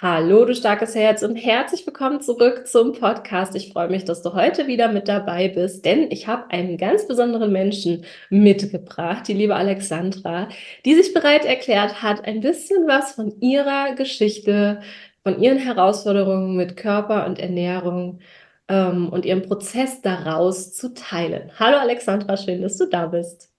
Hallo, 0.00 0.44
du 0.44 0.54
starkes 0.54 0.94
Herz 0.94 1.24
und 1.24 1.34
herzlich 1.34 1.84
willkommen 1.84 2.20
zurück 2.20 2.68
zum 2.68 2.92
Podcast. 2.92 3.56
Ich 3.56 3.72
freue 3.72 3.88
mich, 3.88 4.04
dass 4.04 4.22
du 4.22 4.32
heute 4.32 4.68
wieder 4.68 4.92
mit 4.92 5.08
dabei 5.08 5.48
bist, 5.48 5.84
denn 5.84 6.12
ich 6.12 6.28
habe 6.28 6.52
einen 6.52 6.78
ganz 6.78 7.08
besonderen 7.08 7.50
Menschen 7.50 8.04
mitgebracht, 8.30 9.26
die 9.26 9.32
liebe 9.32 9.56
Alexandra, 9.56 10.50
die 10.84 10.94
sich 10.94 11.12
bereit 11.12 11.44
erklärt 11.44 12.00
hat, 12.00 12.24
ein 12.26 12.40
bisschen 12.40 12.86
was 12.86 13.10
von 13.16 13.40
ihrer 13.40 13.96
Geschichte, 13.96 14.82
von 15.24 15.42
ihren 15.42 15.58
Herausforderungen 15.58 16.56
mit 16.56 16.76
Körper 16.76 17.26
und 17.26 17.40
Ernährung 17.40 18.20
ähm, 18.68 19.08
und 19.08 19.26
ihrem 19.26 19.42
Prozess 19.42 20.00
daraus 20.00 20.74
zu 20.74 20.94
teilen. 20.94 21.50
Hallo 21.58 21.76
Alexandra, 21.76 22.36
schön, 22.36 22.62
dass 22.62 22.76
du 22.76 22.86
da 22.86 23.06
bist. 23.06 23.50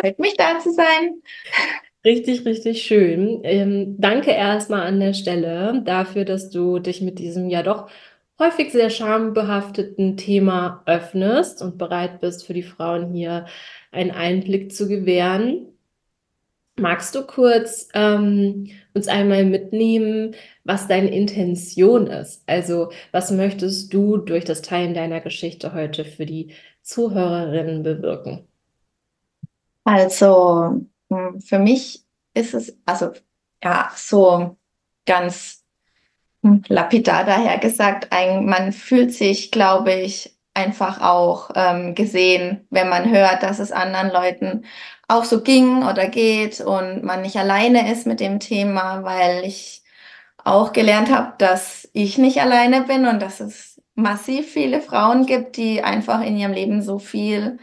Freut 0.00 0.18
mich 0.18 0.36
da 0.36 0.58
zu 0.58 0.72
sein. 0.72 1.22
Richtig, 2.04 2.46
richtig 2.46 2.82
schön. 2.82 3.40
Ähm, 3.44 3.96
danke 3.98 4.30
erstmal 4.30 4.86
an 4.86 5.00
der 5.00 5.12
Stelle 5.12 5.82
dafür, 5.84 6.24
dass 6.24 6.48
du 6.50 6.78
dich 6.78 7.02
mit 7.02 7.18
diesem 7.18 7.50
ja 7.50 7.62
doch 7.62 7.90
häufig 8.38 8.72
sehr 8.72 8.88
schambehafteten 8.88 10.16
Thema 10.16 10.82
öffnest 10.86 11.60
und 11.60 11.76
bereit 11.76 12.20
bist, 12.20 12.46
für 12.46 12.54
die 12.54 12.62
Frauen 12.62 13.12
hier 13.12 13.46
einen 13.92 14.12
Einblick 14.12 14.72
zu 14.74 14.88
gewähren. 14.88 15.66
Magst 16.78 17.14
du 17.14 17.26
kurz 17.26 17.88
ähm, 17.92 18.70
uns 18.94 19.06
einmal 19.08 19.44
mitnehmen, 19.44 20.34
was 20.64 20.88
deine 20.88 21.14
Intention 21.14 22.06
ist? 22.06 22.42
Also, 22.46 22.90
was 23.12 23.30
möchtest 23.30 23.92
du 23.92 24.16
durch 24.16 24.46
das 24.46 24.62
Teilen 24.62 24.94
deiner 24.94 25.20
Geschichte 25.20 25.74
heute 25.74 26.04
für 26.06 26.24
die 26.24 26.54
Zuhörerinnen 26.82 27.82
bewirken? 27.82 28.46
Also, 29.84 30.86
für 31.40 31.58
mich 31.58 32.04
ist 32.34 32.54
es, 32.54 32.76
also 32.86 33.12
ja, 33.62 33.90
so 33.96 34.56
ganz 35.06 35.64
hm, 36.42 36.62
lapidar 36.68 37.24
daher 37.24 37.58
gesagt, 37.58 38.12
ein, 38.12 38.46
man 38.46 38.72
fühlt 38.72 39.12
sich, 39.12 39.50
glaube 39.50 39.92
ich, 39.92 40.36
einfach 40.54 41.00
auch 41.00 41.50
ähm, 41.54 41.94
gesehen, 41.94 42.66
wenn 42.70 42.88
man 42.88 43.10
hört, 43.10 43.42
dass 43.42 43.58
es 43.58 43.72
anderen 43.72 44.10
Leuten 44.10 44.64
auch 45.08 45.24
so 45.24 45.42
ging 45.42 45.84
oder 45.84 46.08
geht 46.08 46.60
und 46.60 47.02
man 47.02 47.22
nicht 47.22 47.36
alleine 47.36 47.90
ist 47.92 48.06
mit 48.06 48.20
dem 48.20 48.40
Thema, 48.40 49.02
weil 49.04 49.44
ich 49.44 49.82
auch 50.44 50.72
gelernt 50.72 51.10
habe, 51.10 51.34
dass 51.38 51.88
ich 51.92 52.18
nicht 52.18 52.40
alleine 52.40 52.82
bin 52.82 53.06
und 53.06 53.20
dass 53.20 53.40
es 53.40 53.80
massiv 53.94 54.50
viele 54.50 54.80
Frauen 54.80 55.26
gibt, 55.26 55.56
die 55.56 55.82
einfach 55.82 56.22
in 56.22 56.36
ihrem 56.36 56.52
Leben 56.52 56.82
so 56.82 56.98
viel 56.98 57.58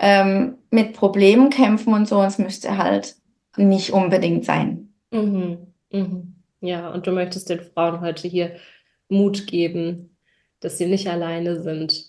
ähm, 0.00 0.56
mit 0.70 0.94
Problemen 0.94 1.50
kämpfen 1.50 1.92
und 1.92 2.08
so. 2.08 2.20
Es 2.22 2.38
müsste 2.38 2.76
halt 2.76 3.14
nicht 3.56 3.92
unbedingt 3.92 4.44
sein. 4.44 4.94
Mhm. 5.12 5.58
Mhm. 5.92 6.34
Ja, 6.60 6.90
und 6.90 7.06
du 7.06 7.12
möchtest 7.12 7.50
den 7.50 7.60
Frauen 7.60 8.00
heute 8.00 8.26
hier 8.26 8.56
Mut 9.08 9.46
geben, 9.46 10.16
dass 10.60 10.78
sie 10.78 10.86
nicht 10.86 11.08
alleine 11.08 11.62
sind. 11.62 12.06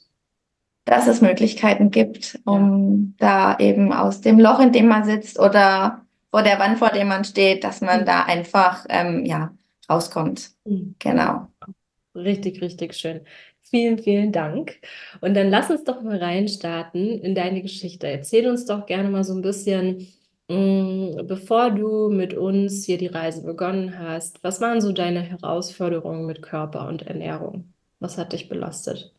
Dass 0.86 1.08
es 1.08 1.22
Möglichkeiten 1.22 1.92
gibt, 1.92 2.40
um 2.46 3.16
ja. 3.20 3.56
da 3.56 3.60
eben 3.60 3.94
aus 3.94 4.22
dem 4.22 4.40
Loch, 4.40 4.60
in 4.60 4.72
dem 4.72 4.88
man 4.88 5.04
sitzt 5.04 5.40
oder 5.40 6.06
vor 6.32 6.44
der 6.44 6.60
Wand, 6.60 6.80
vor 6.80 6.90
der 6.90 7.06
man 7.06 7.24
steht, 7.24 7.64
dass 7.64 7.82
man 7.82 8.02
mhm. 8.02 8.06
da 8.06 8.24
einfach 8.24 8.86
ähm, 8.90 9.26
ja, 9.26 9.54
rauskommt. 9.90 10.52
Mhm. 10.66 10.96
Genau. 11.00 11.48
Richtig, 12.16 12.62
richtig 12.62 12.94
schön. 12.94 13.22
Vielen, 13.72 14.00
vielen 14.00 14.34
Dank. 14.34 14.80
Und 15.22 15.34
dann 15.34 15.50
lass 15.50 15.70
uns 15.72 15.86
doch 15.86 16.02
mal 16.02 16.18
reinstarten 16.18 17.22
in 17.22 17.36
deine 17.36 17.62
Geschichte. 17.62 18.06
Erzähl 18.08 18.50
uns 18.50 18.66
doch 18.66 18.86
gerne 18.86 19.10
mal 19.10 19.24
so 19.24 19.34
ein 19.34 19.42
bisschen, 19.42 20.08
mm, 20.50 21.26
bevor 21.26 21.72
du 21.72 22.10
mit 22.10 22.34
uns 22.34 22.84
hier 22.86 22.98
die 22.98 23.08
Reise 23.08 23.44
begonnen 23.44 23.98
hast, 23.98 24.44
was 24.44 24.60
waren 24.60 24.82
so 24.82 24.92
deine 24.92 25.22
Herausforderungen 25.22 26.26
mit 26.26 26.42
Körper 26.42 26.88
und 26.90 27.04
Ernährung? 27.04 27.74
Was 28.00 28.18
hat 28.18 28.34
dich 28.34 28.50
belastet? 28.50 29.14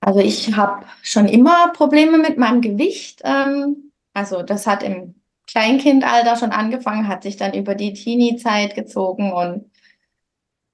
Also 0.00 0.20
ich 0.20 0.56
habe 0.56 0.86
schon 1.02 1.28
immer 1.28 1.72
Probleme 1.74 2.16
mit 2.18 2.38
meinem 2.38 2.62
Gewicht. 2.62 3.20
Ähm, 3.24 3.92
also 4.14 4.42
das 4.42 4.66
hat 4.66 4.82
im 4.82 5.14
Kleinkindalter 5.46 6.36
schon 6.36 6.52
angefangen, 6.52 7.08
hat 7.08 7.22
sich 7.22 7.36
dann 7.36 7.54
über 7.54 7.74
die 7.74 7.92
Teenie-Zeit 7.92 8.74
gezogen 8.74 9.32
und 9.32 9.70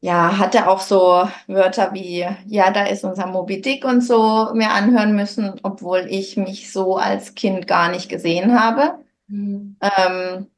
ja, 0.04 0.36
hatte 0.38 0.68
auch 0.68 0.80
so 0.80 1.28
Wörter 1.46 1.94
wie, 1.94 2.26
ja, 2.46 2.72
da 2.72 2.86
ist 2.86 3.04
unser 3.04 3.26
Moby 3.26 3.60
Dick 3.60 3.84
und 3.84 4.00
so 4.00 4.50
mir 4.52 4.72
anhören 4.72 5.14
müssen, 5.14 5.60
obwohl 5.62 6.06
ich 6.08 6.36
mich 6.36 6.72
so 6.72 6.96
als 6.96 7.36
Kind 7.36 7.68
gar 7.68 7.88
nicht 7.88 8.08
gesehen 8.08 8.58
habe. 8.58 8.98
Mhm. 9.28 9.76
Ähm, 9.80 10.48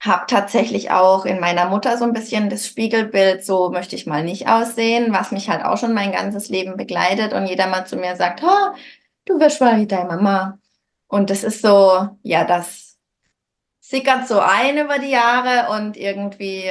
habe 0.00 0.24
tatsächlich 0.28 0.92
auch 0.92 1.24
in 1.24 1.40
meiner 1.40 1.68
Mutter 1.68 1.98
so 1.98 2.04
ein 2.04 2.12
bisschen 2.12 2.48
das 2.48 2.64
Spiegelbild, 2.64 3.44
so 3.44 3.70
möchte 3.70 3.96
ich 3.96 4.06
mal 4.06 4.22
nicht 4.22 4.48
aussehen, 4.48 5.12
was 5.12 5.32
mich 5.32 5.50
halt 5.50 5.64
auch 5.64 5.76
schon 5.76 5.92
mein 5.92 6.12
ganzes 6.12 6.48
Leben 6.48 6.76
begleitet 6.76 7.32
und 7.32 7.46
jeder 7.46 7.66
mal 7.66 7.86
zu 7.86 7.96
mir 7.96 8.14
sagt, 8.14 8.40
oh, 8.44 8.76
du 9.24 9.40
wirst 9.40 9.60
mal 9.60 9.80
wie 9.80 9.88
deine 9.88 10.06
Mama. 10.06 10.58
Und 11.08 11.30
das 11.30 11.42
ist 11.42 11.60
so, 11.60 12.08
ja, 12.22 12.44
das 12.44 12.98
sickert 13.80 14.28
so 14.28 14.38
ein 14.38 14.78
über 14.78 15.00
die 15.00 15.10
Jahre 15.10 15.72
und 15.76 15.96
irgendwie 15.96 16.70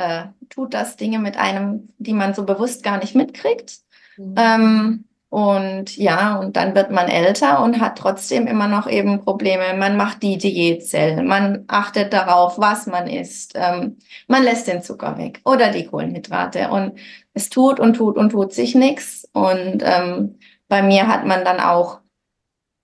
äh, 0.00 0.24
tut 0.48 0.74
das 0.74 0.96
Dinge 0.96 1.18
mit 1.18 1.36
einem, 1.36 1.90
die 1.98 2.14
man 2.14 2.34
so 2.34 2.44
bewusst 2.44 2.82
gar 2.82 2.98
nicht 2.98 3.14
mitkriegt. 3.14 3.78
Mhm. 4.16 4.34
Ähm, 4.36 5.04
und 5.28 5.96
ja, 5.96 6.38
und 6.40 6.56
dann 6.56 6.74
wird 6.74 6.90
man 6.90 7.06
älter 7.06 7.62
und 7.62 7.80
hat 7.80 7.96
trotzdem 7.96 8.48
immer 8.48 8.66
noch 8.66 8.88
eben 8.88 9.20
Probleme. 9.20 9.74
Man 9.76 9.96
macht 9.96 10.24
die 10.24 10.38
Diätzelle, 10.38 11.22
man 11.22 11.64
achtet 11.68 12.12
darauf, 12.12 12.58
was 12.58 12.88
man 12.88 13.06
isst, 13.06 13.52
ähm, 13.54 13.98
man 14.26 14.42
lässt 14.42 14.66
den 14.66 14.82
Zucker 14.82 15.18
weg 15.18 15.40
oder 15.44 15.70
die 15.70 15.86
Kohlenhydrate 15.86 16.70
und 16.70 16.98
es 17.32 17.48
tut 17.48 17.78
und 17.78 17.94
tut 17.94 18.16
und 18.16 18.30
tut 18.30 18.52
sich 18.52 18.74
nichts. 18.74 19.28
Und 19.32 19.84
ähm, 19.84 20.38
bei 20.66 20.82
mir 20.82 21.06
hat 21.06 21.24
man 21.24 21.44
dann 21.44 21.60
auch, 21.60 22.00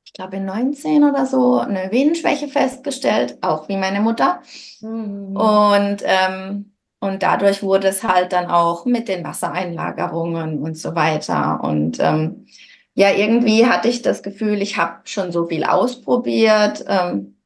ich 0.05 0.13
glaube 0.13 0.37
in 0.37 0.45
19 0.45 1.03
oder 1.03 1.27
so, 1.27 1.59
eine 1.59 1.91
Venenschwäche 1.91 2.47
festgestellt, 2.47 3.39
auch 3.41 3.69
wie 3.69 3.77
meine 3.77 4.01
Mutter. 4.01 4.41
Mhm. 4.81 5.37
Und 5.37 5.97
ähm, 6.05 6.76
und 7.07 7.23
dadurch 7.23 7.63
wurde 7.63 7.89
es 7.89 8.03
halt 8.03 8.33
dann 8.33 8.47
auch 8.47 8.85
mit 8.85 9.09
den 9.09 9.25
Wassereinlagerungen 9.25 10.59
und 10.63 10.77
so 10.77 10.95
weiter. 10.95 11.61
Und 11.63 11.99
ähm, 12.01 12.47
ja, 12.95 13.11
irgendwie 13.11 13.67
hatte 13.67 13.89
ich 13.89 14.03
das 14.03 14.23
Gefühl, 14.23 14.63
ich 14.63 14.77
habe 14.77 15.01
schon 15.05 15.33
so 15.33 15.47
viel 15.47 15.65
ausprobiert. 15.65 16.85
Ähm, 16.89 17.37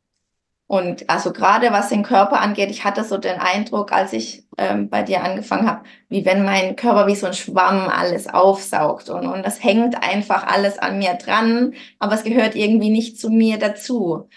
und 0.67 1.11
also 1.11 1.33
gerade 1.33 1.73
was 1.73 1.89
den 1.89 2.05
Körper 2.05 2.41
angeht, 2.41 2.71
ich 2.71 2.85
hatte 2.85 3.03
so 3.03 3.19
den 3.19 3.41
Eindruck, 3.41 3.91
als 3.91 4.13
ich 4.13 4.45
ähm, 4.57 4.89
bei 4.89 5.03
dir 5.03 5.25
angefangen 5.25 5.67
habe, 5.67 5.83
wie 6.09 6.25
wenn 6.25 6.45
mein 6.45 6.77
Körper 6.77 7.09
wie 7.09 7.17
so 7.17 7.27
ein 7.27 7.35
Schwamm 7.35 7.89
alles 7.89 8.29
aufsaugt. 8.29 9.11
Und, 9.11 9.27
und 9.27 9.45
das 9.45 9.63
hängt 9.65 10.01
einfach 10.01 10.47
alles 10.47 10.79
an 10.79 10.99
mir 10.99 11.15
dran, 11.15 11.75
aber 11.99 12.15
es 12.15 12.23
gehört 12.23 12.55
irgendwie 12.55 12.91
nicht 12.91 13.19
zu 13.19 13.31
mir 13.31 13.59
dazu. 13.59 14.29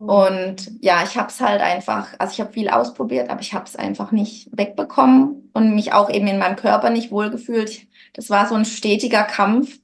Mhm. 0.00 0.08
Und 0.08 0.72
ja, 0.80 1.04
ich 1.04 1.16
habe 1.16 1.28
es 1.28 1.40
halt 1.40 1.60
einfach, 1.60 2.08
also 2.18 2.32
ich 2.32 2.40
habe 2.40 2.52
viel 2.52 2.68
ausprobiert, 2.68 3.30
aber 3.30 3.40
ich 3.40 3.54
habe 3.54 3.66
es 3.66 3.76
einfach 3.76 4.10
nicht 4.10 4.48
wegbekommen 4.56 5.50
und 5.52 5.74
mich 5.74 5.92
auch 5.92 6.10
eben 6.10 6.26
in 6.26 6.38
meinem 6.38 6.56
Körper 6.56 6.90
nicht 6.90 7.12
wohlgefühlt. 7.12 7.86
Das 8.14 8.30
war 8.30 8.48
so 8.48 8.54
ein 8.54 8.64
stetiger 8.64 9.22
Kampf 9.22 9.78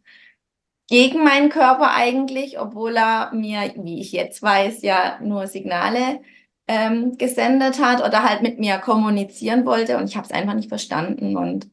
gegen 0.88 1.22
meinen 1.22 1.50
Körper 1.50 1.92
eigentlich, 1.94 2.58
obwohl 2.58 2.96
er 2.96 3.32
mir, 3.32 3.72
wie 3.76 4.00
ich 4.00 4.12
jetzt 4.12 4.42
weiß, 4.42 4.82
ja 4.82 5.18
nur 5.20 5.46
Signale 5.46 6.20
ähm, 6.68 7.16
gesendet 7.18 7.80
hat 7.80 8.02
oder 8.02 8.22
halt 8.22 8.42
mit 8.42 8.58
mir 8.58 8.78
kommunizieren 8.78 9.66
wollte 9.66 9.98
und 9.98 10.08
ich 10.08 10.16
habe 10.16 10.26
es 10.26 10.32
einfach 10.32 10.54
nicht 10.54 10.68
verstanden. 10.68 11.36
Und 11.36 11.68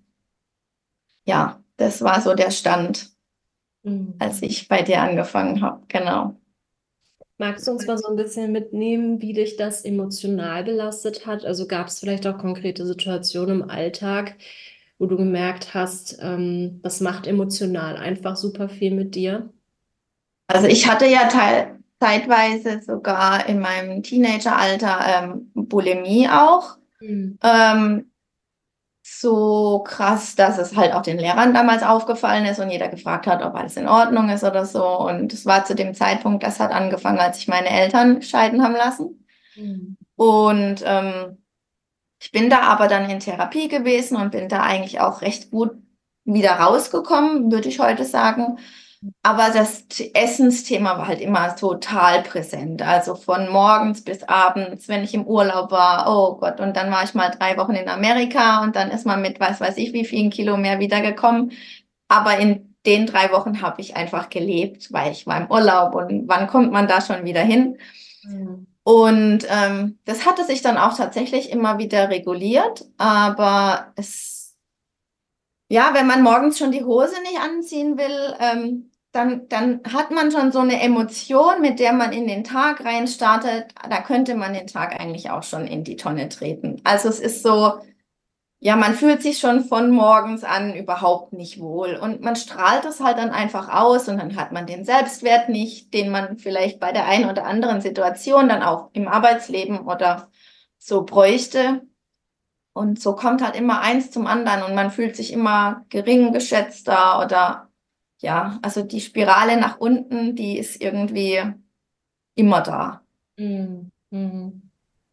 ja, 1.25 1.63
das 1.77 2.01
war 2.01 2.21
so 2.21 2.33
der 2.33 2.51
Stand, 2.51 3.11
mhm. 3.83 4.15
als 4.19 4.41
ich 4.41 4.67
bei 4.67 4.81
dir 4.81 5.01
angefangen 5.01 5.61
habe. 5.61 5.83
Genau. 5.87 6.35
Magst 7.43 7.67
du 7.67 7.71
uns 7.71 7.85
mal 7.85 7.97
so 7.97 8.07
ein 8.07 8.15
bisschen 8.15 8.53
mitnehmen, 8.53 9.21
wie 9.21 9.33
dich 9.33 9.57
das 9.57 9.83
emotional 9.83 10.63
belastet 10.63 11.25
hat? 11.25 11.43
Also 11.43 11.67
gab 11.67 11.87
es 11.87 11.99
vielleicht 11.99 12.25
auch 12.25 12.37
konkrete 12.37 12.85
Situationen 12.85 13.63
im 13.63 13.69
Alltag, 13.69 14.35
wo 14.97 15.07
du 15.07 15.17
gemerkt 15.17 15.73
hast, 15.73 16.19
ähm, 16.21 16.79
das 16.83 17.01
macht 17.01 17.27
emotional 17.27 17.97
einfach 17.97 18.37
super 18.37 18.69
viel 18.69 18.95
mit 18.95 19.15
dir? 19.15 19.51
Also 20.47 20.67
ich 20.67 20.87
hatte 20.87 21.05
ja 21.05 21.27
teil 21.27 21.79
zeitweise 21.99 22.81
sogar 22.81 23.49
in 23.49 23.59
meinem 23.59 24.03
Teenageralter 24.03 24.99
ähm, 25.05 25.51
Bulimie 25.53 26.29
auch. 26.29 26.77
Mhm. 27.01 27.39
Ähm, 27.43 28.11
so 29.05 29.83
krass, 29.85 30.35
dass 30.35 30.57
es 30.57 30.77
halt 30.77 30.93
auch 30.93 31.01
den 31.01 31.19
Lehrern 31.19 31.53
damals 31.53 31.83
aufgefallen 31.83 32.45
ist 32.45 32.59
und 32.59 32.69
jeder 32.69 32.87
gefragt 32.87 33.27
hat, 33.27 33.43
ob 33.43 33.53
alles 33.53 33.75
in 33.75 33.89
Ordnung 33.89 34.29
ist 34.29 34.45
oder 34.45 34.65
so. 34.65 34.85
Und 35.01 35.33
es 35.33 35.45
war 35.45 35.65
zu 35.65 35.75
dem 35.75 35.93
Zeitpunkt, 35.93 36.41
das 36.41 36.61
hat 36.61 36.71
angefangen, 36.71 37.19
als 37.19 37.37
sich 37.37 37.49
meine 37.49 37.69
Eltern 37.69 38.21
scheiden 38.21 38.63
haben 38.63 38.75
lassen. 38.75 39.25
Mhm. 39.55 39.97
Und 40.15 40.83
ähm, 40.85 41.43
ich 42.21 42.31
bin 42.31 42.49
da 42.49 42.61
aber 42.61 42.87
dann 42.87 43.09
in 43.09 43.19
Therapie 43.19 43.67
gewesen 43.67 44.15
und 44.15 44.31
bin 44.31 44.47
da 44.47 44.61
eigentlich 44.61 45.01
auch 45.01 45.21
recht 45.21 45.51
gut 45.51 45.71
wieder 46.23 46.51
rausgekommen, 46.51 47.51
würde 47.51 47.67
ich 47.67 47.79
heute 47.79 48.05
sagen. 48.05 48.57
Aber 49.21 49.49
das 49.49 49.85
Essensthema 50.13 50.97
war 50.97 51.07
halt 51.07 51.19
immer 51.19 51.55
total 51.55 52.23
präsent. 52.23 52.81
Also 52.81 53.15
von 53.15 53.49
morgens 53.49 54.03
bis 54.03 54.23
abends, 54.23 54.87
wenn 54.87 55.03
ich 55.03 55.13
im 55.13 55.25
Urlaub 55.25 55.71
war, 55.71 56.05
oh 56.07 56.37
Gott, 56.37 56.59
und 56.59 56.77
dann 56.77 56.91
war 56.91 57.03
ich 57.03 57.13
mal 57.13 57.29
drei 57.29 57.57
Wochen 57.57 57.73
in 57.73 57.89
Amerika 57.89 58.63
und 58.63 58.75
dann 58.75 58.91
ist 58.91 59.05
man 59.05 59.21
mit 59.21 59.39
was 59.39 59.59
weiß 59.59 59.77
ich 59.77 59.93
wie 59.93 60.05
vielen 60.05 60.29
Kilo 60.29 60.57
mehr 60.57 60.79
wiedergekommen. 60.79 61.51
Aber 62.07 62.37
in 62.37 62.75
den 62.85 63.05
drei 63.05 63.31
Wochen 63.31 63.61
habe 63.61 63.81
ich 63.81 63.95
einfach 63.95 64.29
gelebt, 64.29 64.91
weil 64.93 65.11
ich 65.11 65.25
war 65.27 65.37
im 65.41 65.51
Urlaub 65.51 65.95
und 65.95 66.27
wann 66.27 66.47
kommt 66.47 66.71
man 66.71 66.87
da 66.87 67.01
schon 67.01 67.25
wieder 67.25 67.41
hin? 67.41 67.77
Mhm. 68.23 68.67
Und 68.83 69.47
ähm, 69.49 69.99
das 70.05 70.25
hatte 70.25 70.43
sich 70.43 70.61
dann 70.61 70.77
auch 70.77 70.95
tatsächlich 70.95 71.49
immer 71.51 71.77
wieder 71.77 72.09
reguliert, 72.09 72.85
aber 72.97 73.93
es, 73.95 74.57
ja, 75.69 75.91
wenn 75.93 76.07
man 76.07 76.21
morgens 76.21 76.57
schon 76.57 76.71
die 76.71 76.83
Hose 76.83 77.15
nicht 77.21 77.39
anziehen 77.39 77.97
will, 77.97 78.35
ähm, 78.39 78.91
dann, 79.13 79.47
dann 79.47 79.81
hat 79.93 80.11
man 80.11 80.31
schon 80.31 80.51
so 80.51 80.59
eine 80.59 80.81
Emotion, 80.81 81.61
mit 81.61 81.79
der 81.79 81.93
man 81.93 82.11
in 82.11 82.27
den 82.27 82.43
Tag 82.43 82.83
reinstartet. 82.83 83.67
Da 83.87 84.01
könnte 84.01 84.35
man 84.35 84.53
den 84.53 84.67
Tag 84.67 84.99
eigentlich 84.99 85.29
auch 85.29 85.43
schon 85.43 85.67
in 85.67 85.83
die 85.83 85.95
Tonne 85.95 86.29
treten. 86.29 86.81
Also 86.83 87.09
es 87.09 87.19
ist 87.19 87.43
so, 87.43 87.79
ja, 88.59 88.75
man 88.75 88.95
fühlt 88.95 89.21
sich 89.21 89.37
schon 89.37 89.65
von 89.65 89.91
morgens 89.91 90.43
an 90.43 90.73
überhaupt 90.73 91.31
nicht 91.31 91.59
wohl 91.59 91.95
und 91.95 92.21
man 92.21 92.35
strahlt 92.35 92.85
es 92.85 93.01
halt 93.01 93.17
dann 93.19 93.29
einfach 93.29 93.69
aus 93.69 94.07
und 94.09 94.17
dann 94.17 94.35
hat 94.35 94.51
man 94.51 94.65
den 94.65 94.83
Selbstwert 94.83 95.47
nicht, 95.47 95.93
den 95.93 96.09
man 96.09 96.37
vielleicht 96.37 96.79
bei 96.79 96.91
der 96.91 97.05
einen 97.05 97.29
oder 97.29 97.45
anderen 97.45 97.81
Situation 97.81 98.49
dann 98.49 98.63
auch 98.63 98.89
im 98.93 99.07
Arbeitsleben 99.07 99.81
oder 99.81 100.31
so 100.79 101.03
bräuchte. 101.03 101.83
Und 102.73 102.99
so 102.99 103.15
kommt 103.15 103.43
halt 103.43 103.55
immer 103.55 103.81
eins 103.81 104.09
zum 104.09 104.25
anderen 104.25 104.63
und 104.63 104.73
man 104.73 104.89
fühlt 104.89 105.15
sich 105.15 105.31
immer 105.31 105.85
gering 105.89 106.33
geschätzter 106.33 107.23
oder 107.23 107.69
ja, 108.23 108.57
also 108.61 108.83
die 108.83 109.01
Spirale 109.01 109.59
nach 109.59 109.79
unten, 109.79 110.35
die 110.35 110.57
ist 110.57 110.81
irgendwie 110.81 111.41
immer 112.35 112.61
da. 112.61 113.01
Mhm. 113.37 113.91
Mhm. 114.11 114.61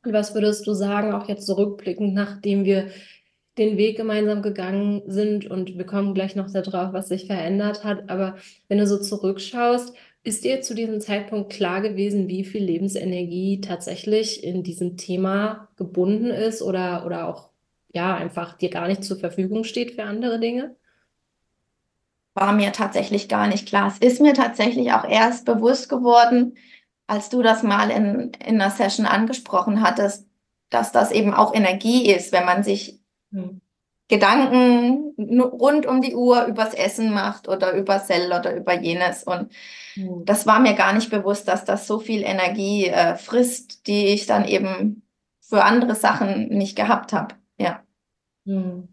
Was 0.04 0.34
würdest 0.34 0.66
du 0.66 0.72
sagen, 0.72 1.12
auch 1.12 1.28
jetzt 1.28 1.46
zurückblickend, 1.46 2.14
nachdem 2.14 2.64
wir 2.64 2.90
den 3.58 3.76
Weg 3.76 3.96
gemeinsam 3.96 4.42
gegangen 4.42 5.02
sind 5.06 5.50
und 5.50 5.76
wir 5.76 5.84
kommen 5.84 6.14
gleich 6.14 6.36
noch 6.36 6.50
darauf, 6.50 6.92
was 6.92 7.08
sich 7.08 7.26
verändert 7.26 7.84
hat. 7.84 8.08
Aber 8.08 8.36
wenn 8.68 8.78
du 8.78 8.86
so 8.86 8.98
zurückschaust, 8.98 9.94
ist 10.22 10.44
dir 10.44 10.62
zu 10.62 10.74
diesem 10.74 11.00
Zeitpunkt 11.00 11.52
klar 11.52 11.80
gewesen, 11.82 12.28
wie 12.28 12.44
viel 12.44 12.62
Lebensenergie 12.62 13.60
tatsächlich 13.60 14.44
in 14.44 14.62
diesem 14.62 14.96
Thema 14.96 15.68
gebunden 15.76 16.30
ist 16.30 16.62
oder, 16.62 17.04
oder 17.04 17.26
auch 17.26 17.50
ja 17.92 18.14
einfach 18.14 18.56
dir 18.56 18.70
gar 18.70 18.86
nicht 18.86 19.02
zur 19.02 19.18
Verfügung 19.18 19.64
steht 19.64 19.92
für 19.92 20.04
andere 20.04 20.38
Dinge? 20.38 20.76
War 22.35 22.53
mir 22.53 22.73
tatsächlich 22.73 23.29
gar 23.29 23.49
nicht 23.49 23.67
klar. 23.67 23.88
Es 23.88 23.99
ist 23.99 24.21
mir 24.21 24.35
tatsächlich 24.35 24.93
auch 24.93 25.05
erst 25.05 25.44
bewusst 25.44 25.88
geworden, 25.88 26.56
als 27.06 27.29
du 27.29 27.43
das 27.43 27.62
mal 27.62 27.91
in, 27.91 28.32
in 28.44 28.61
einer 28.61 28.71
Session 28.71 29.06
angesprochen 29.06 29.82
hattest, 29.82 30.29
dass 30.71 30.93
das 30.93 31.11
eben 31.11 31.35
auch 31.35 31.55
Energie 31.55 32.09
ist, 32.11 32.32
wenn 32.32 32.44
man 32.44 32.62
sich 32.62 33.00
hm. 33.32 33.61
Gedanken 34.11 35.15
rund 35.38 35.87
um 35.87 36.03
die 36.03 36.17
Uhr 36.17 36.44
übers 36.47 36.75
Essen 36.75 37.12
macht 37.12 37.47
oder 37.47 37.73
über 37.75 38.00
Cell 38.00 38.32
oder 38.32 38.56
über 38.56 38.75
jenes. 38.75 39.23
Und 39.23 39.53
mhm. 39.94 40.25
das 40.25 40.49
war 40.49 40.59
mir 40.59 40.75
gar 40.75 40.93
nicht 40.93 41.11
bewusst, 41.11 41.47
dass 41.47 41.65
das 41.65 41.87
so 41.87 42.00
viel 42.00 42.25
Energie 42.25 42.88
äh, 42.88 43.15
frisst, 43.15 43.87
die 43.87 44.06
ich 44.06 44.27
dann 44.27 44.44
eben 44.47 45.03
für 45.41 45.62
andere 45.62 45.94
Sachen 45.94 46.49
nicht 46.49 46.75
gehabt 46.75 47.12
habe. 47.12 47.37
Ja. 47.56 47.85
Mhm. 48.44 48.88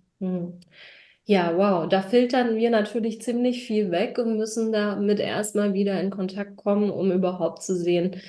Ja, 1.29 1.57
wow, 1.57 1.89
da 1.89 2.01
filtern 2.01 2.55
wir 2.55 2.69
natürlich 2.69 3.21
ziemlich 3.21 3.65
viel 3.67 3.91
weg 3.91 4.17
und 4.17 4.37
müssen 4.37 4.71
damit 4.71 5.19
erstmal 5.19 5.73
wieder 5.73 5.99
in 5.99 6.09
Kontakt 6.09 6.55
kommen, 6.55 6.89
um 6.89 7.11
überhaupt 7.11 7.63
zu 7.63 7.75
sehen, 7.75 8.21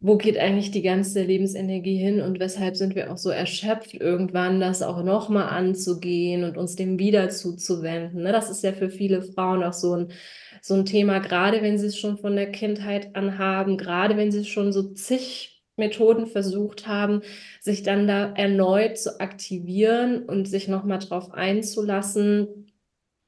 wo 0.00 0.16
geht 0.16 0.38
eigentlich 0.38 0.70
die 0.70 0.82
ganze 0.82 1.22
Lebensenergie 1.22 1.96
hin 1.98 2.22
und 2.22 2.40
weshalb 2.40 2.76
sind 2.76 2.94
wir 2.94 3.12
auch 3.12 3.18
so 3.18 3.28
erschöpft, 3.30 3.94
irgendwann 3.94 4.58
das 4.60 4.80
auch 4.82 5.02
nochmal 5.02 5.48
anzugehen 5.48 6.44
und 6.44 6.56
uns 6.56 6.76
dem 6.76 6.98
wieder 6.98 7.28
zuzuwenden. 7.30 8.22
Ne? 8.22 8.32
Das 8.32 8.48
ist 8.48 8.62
ja 8.62 8.72
für 8.72 8.90
viele 8.90 9.22
Frauen 9.22 9.62
auch 9.62 9.72
so 9.74 9.94
ein, 9.94 10.12
so 10.62 10.74
ein 10.74 10.86
Thema, 10.86 11.18
gerade 11.18 11.60
wenn 11.62 11.78
sie 11.78 11.86
es 11.88 11.98
schon 11.98 12.16
von 12.16 12.36
der 12.36 12.50
Kindheit 12.52 13.14
an 13.16 13.38
haben, 13.38 13.76
gerade 13.76 14.16
wenn 14.16 14.32
sie 14.32 14.44
schon 14.46 14.72
so 14.72 14.94
zig 14.94 15.57
Methoden 15.78 16.26
versucht 16.26 16.86
haben, 16.86 17.22
sich 17.60 17.82
dann 17.82 18.06
da 18.06 18.32
erneut 18.34 18.98
zu 18.98 19.20
aktivieren 19.20 20.24
und 20.24 20.46
sich 20.46 20.68
nochmal 20.68 20.98
drauf 20.98 21.32
einzulassen, 21.32 22.72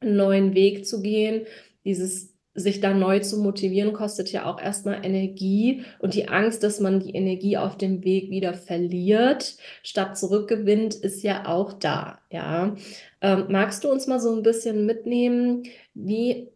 einen 0.01 0.17
neuen 0.17 0.55
Weg 0.55 0.87
zu 0.87 1.03
gehen, 1.03 1.47
dieses 1.85 2.31
sich 2.55 2.81
da 2.81 2.93
neu 2.93 3.21
zu 3.21 3.39
motivieren, 3.39 3.93
kostet 3.93 4.33
ja 4.33 4.45
auch 4.47 4.61
erstmal 4.61 5.05
Energie 5.05 5.85
und 6.01 6.15
die 6.15 6.29
Angst, 6.29 6.63
dass 6.63 6.81
man 6.81 7.01
die 7.01 7.15
Energie 7.15 7.57
auf 7.57 7.79
dem 7.79 8.05
Weg 8.05 8.31
wieder 8.31 8.55
verliert, 8.55 9.57
statt 9.83 10.19
zurückgewinnt, 10.19 10.95
ist 10.95 11.23
ja 11.23 11.47
auch 11.47 11.73
da. 11.73 12.21
Ja, 12.31 12.75
ähm, 13.21 13.47
magst 13.51 13.85
du 13.85 13.91
uns 13.91 14.07
mal 14.07 14.21
so 14.21 14.35
ein 14.35 14.43
bisschen 14.43 14.85
mitnehmen, 14.87 15.63
wie 15.95 16.49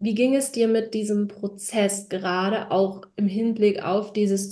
wie 0.00 0.14
ging 0.14 0.36
es 0.36 0.52
dir 0.52 0.68
mit 0.68 0.94
diesem 0.94 1.26
Prozess, 1.28 2.08
gerade 2.08 2.70
auch 2.70 3.02
im 3.16 3.26
Hinblick 3.26 3.82
auf 3.82 4.12
dieses 4.12 4.50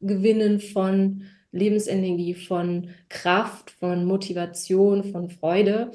Zurückgewinnen 0.00 0.60
von 0.60 1.22
Lebensenergie, 1.52 2.34
von 2.34 2.90
Kraft, 3.08 3.70
von 3.70 4.04
Motivation, 4.04 5.04
von 5.04 5.30
Freude? 5.30 5.92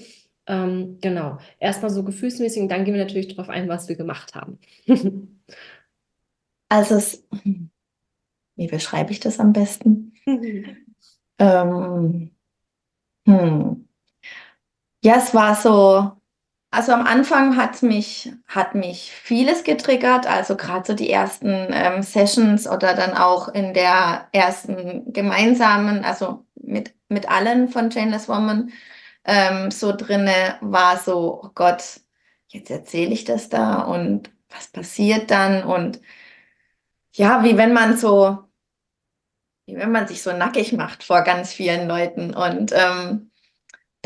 Ähm, 0.48 0.98
genau. 1.02 1.38
Erstmal 1.60 1.92
so 1.92 2.04
gefühlsmäßig 2.04 2.62
und 2.62 2.69
dann 2.69 2.86
gehen 2.86 2.94
wir 2.94 3.04
natürlich 3.04 3.30
darauf 3.30 3.50
ein, 3.50 3.68
was 3.68 3.90
wir 3.90 3.96
gemacht 3.96 4.36
haben. 4.36 4.60
also, 6.69 6.96
es, 6.96 7.28
wie 8.56 8.68
beschreibe 8.68 9.12
ich 9.12 9.19
das 9.19 9.40
am 9.40 9.54
besten? 9.54 10.13
ähm, 11.40 12.31
hm. 13.25 13.88
Ja, 15.04 15.18
es 15.18 15.34
war 15.34 15.56
so, 15.56 16.19
also 16.71 16.91
am 16.91 17.06
Anfang 17.07 17.56
hat 17.57 17.83
mich, 17.83 18.33
hat 18.47 18.75
mich 18.75 19.12
vieles 19.12 19.63
getriggert, 19.63 20.27
also 20.27 20.57
gerade 20.57 20.85
so 20.85 20.94
die 20.94 21.09
ersten 21.09 21.67
ähm, 21.71 22.03
Sessions 22.03 22.67
oder 22.67 22.94
dann 22.94 23.13
auch 23.13 23.47
in 23.47 23.73
der 23.73 24.27
ersten 24.33 25.13
gemeinsamen, 25.13 26.03
also 26.03 26.45
mit, 26.56 26.94
mit 27.07 27.29
allen 27.29 27.69
von 27.69 27.89
Chainless 27.89 28.27
Woman, 28.27 28.71
ähm, 29.25 29.71
so 29.71 29.95
drinne 29.95 30.57
war, 30.62 30.97
so, 30.97 31.41
oh 31.44 31.50
Gott, 31.56 32.01
jetzt 32.47 32.69
erzähle 32.69 33.13
ich 33.13 33.23
das 33.25 33.50
da 33.50 33.81
und 33.81 34.31
was 34.50 34.67
passiert 34.67 35.31
dann? 35.31 35.63
Und 35.63 36.01
ja, 37.13 37.44
wie 37.44 37.57
wenn 37.57 37.73
man 37.73 37.97
so, 37.97 38.39
wie 39.65 39.75
wenn 39.75 39.91
man 39.91 40.07
sich 40.07 40.21
so 40.21 40.33
nackig 40.33 40.73
macht 40.73 41.03
vor 41.03 41.21
ganz 41.23 41.53
vielen 41.53 41.88
Leuten. 41.88 42.33
Und 42.33 42.71
ähm, 42.73 43.31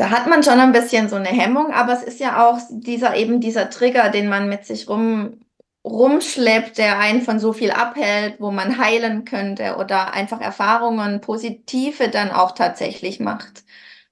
da 0.00 0.08
hat 0.08 0.26
man 0.26 0.42
schon 0.42 0.58
ein 0.58 0.72
bisschen 0.72 1.10
so 1.10 1.16
eine 1.16 1.28
Hemmung, 1.28 1.74
aber 1.74 1.92
es 1.92 2.02
ist 2.02 2.20
ja 2.20 2.46
auch 2.48 2.58
dieser 2.70 3.16
eben 3.16 3.38
dieser 3.38 3.68
Trigger, 3.68 4.08
den 4.08 4.30
man 4.30 4.48
mit 4.48 4.64
sich 4.64 4.88
rum 4.88 5.40
rumschleppt, 5.84 6.78
der 6.78 6.98
einen 6.98 7.20
von 7.20 7.38
so 7.38 7.52
viel 7.52 7.70
abhält, 7.70 8.40
wo 8.40 8.50
man 8.50 8.78
heilen 8.78 9.26
könnte 9.26 9.76
oder 9.76 10.14
einfach 10.14 10.40
Erfahrungen, 10.40 11.20
positive 11.20 12.08
dann 12.08 12.30
auch 12.30 12.52
tatsächlich 12.52 13.20
macht. 13.20 13.64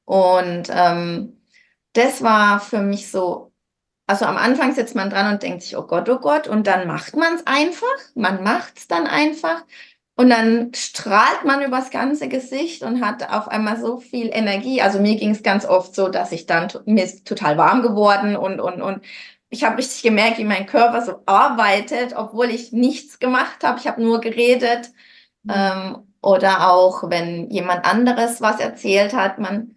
Und 0.05 0.65
ähm, 0.71 1.41
das 1.95 2.23
war 2.23 2.61
für 2.61 2.81
mich 2.81 3.11
so, 3.11 3.53
also 4.07 4.27
am 4.27 4.37
Anfang 4.37 4.75
sitzt 4.75 4.95
man 4.95 5.09
dran 5.09 5.33
und 5.33 5.43
denkt 5.43 5.63
sich, 5.63 5.77
oh 5.77 5.87
Gott, 5.87 6.09
oh 6.11 6.19
Gott, 6.19 6.49
und 6.49 6.67
dann 6.67 6.87
macht 6.87 7.17
man 7.17 7.35
es 7.37 7.47
einfach, 7.47 7.87
man 8.15 8.43
macht 8.43 8.77
es 8.77 8.89
dann 8.89 9.07
einfach 9.07 9.65
und 10.19 10.31
dann 10.31 10.73
strahlt 10.75 11.45
man 11.45 11.63
übers 11.63 11.91
ganze 11.91 12.29
Gesicht 12.29 12.83
und 12.83 13.05
hat 13.05 13.31
auf 13.31 13.47
einmal 13.47 13.81
so 13.81 13.99
viel 13.99 14.31
Energie. 14.33 14.83
Also 14.83 14.99
mir 14.99 15.15
ging 15.15 15.31
es 15.31 15.45
ganz 15.45 15.65
oft 15.65 15.95
so, 15.95 16.09
dass 16.09 16.33
ich 16.33 16.45
dann, 16.45 16.67
mir 16.87 17.05
ist 17.05 17.25
total 17.25 17.57
warm 17.57 17.83
geworden 17.83 18.37
und, 18.37 18.59
und, 18.59 18.83
und 18.83 19.01
ich 19.49 19.63
habe 19.63 19.79
richtig 19.79 20.03
gemerkt, 20.03 20.39
wie 20.39 20.45
mein 20.45 20.67
Körper 20.67 21.03
so 21.03 21.23
arbeitet, 21.27 22.17
obwohl 22.17 22.51
ich 22.51 22.73
nichts 22.73 23.21
gemacht 23.21 23.63
habe. 23.63 23.79
Ich 23.79 23.87
habe 23.87 24.03
nur 24.03 24.21
geredet. 24.21 24.91
Mhm. 25.45 25.53
Ähm, 25.55 25.97
oder 26.21 26.69
auch, 26.69 27.09
wenn 27.09 27.49
jemand 27.49 27.85
anderes 27.85 28.41
was 28.41 28.59
erzählt 28.59 29.15
hat, 29.15 29.39
man 29.39 29.77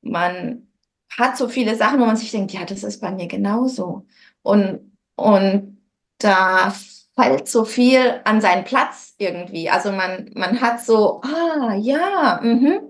man 0.00 0.66
hat 1.10 1.36
so 1.36 1.46
viele 1.46 1.76
Sachen, 1.76 2.00
wo 2.00 2.06
man 2.06 2.16
sich 2.16 2.30
denkt, 2.30 2.52
ja, 2.52 2.64
das 2.64 2.84
ist 2.84 3.02
bei 3.02 3.10
mir 3.10 3.28
genauso. 3.28 4.06
Und, 4.40 4.96
und 5.14 5.78
da 6.16 6.74
fällt 7.14 7.48
so 7.48 7.64
viel 7.64 8.20
an 8.24 8.40
seinen 8.40 8.64
Platz 8.64 9.14
irgendwie. 9.18 9.70
Also 9.70 9.92
man, 9.92 10.30
man 10.34 10.60
hat 10.60 10.84
so, 10.84 11.20
ah, 11.22 11.74
ja, 11.74 12.40
mhm. 12.42 12.80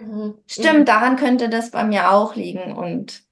Mhm. 0.00 0.34
Stimmt, 0.46 0.80
mhm. 0.80 0.84
daran 0.84 1.16
könnte 1.16 1.48
das 1.48 1.70
bei 1.70 1.84
mir 1.84 2.10
auch 2.10 2.34
liegen. 2.36 2.72
Und 2.72 3.22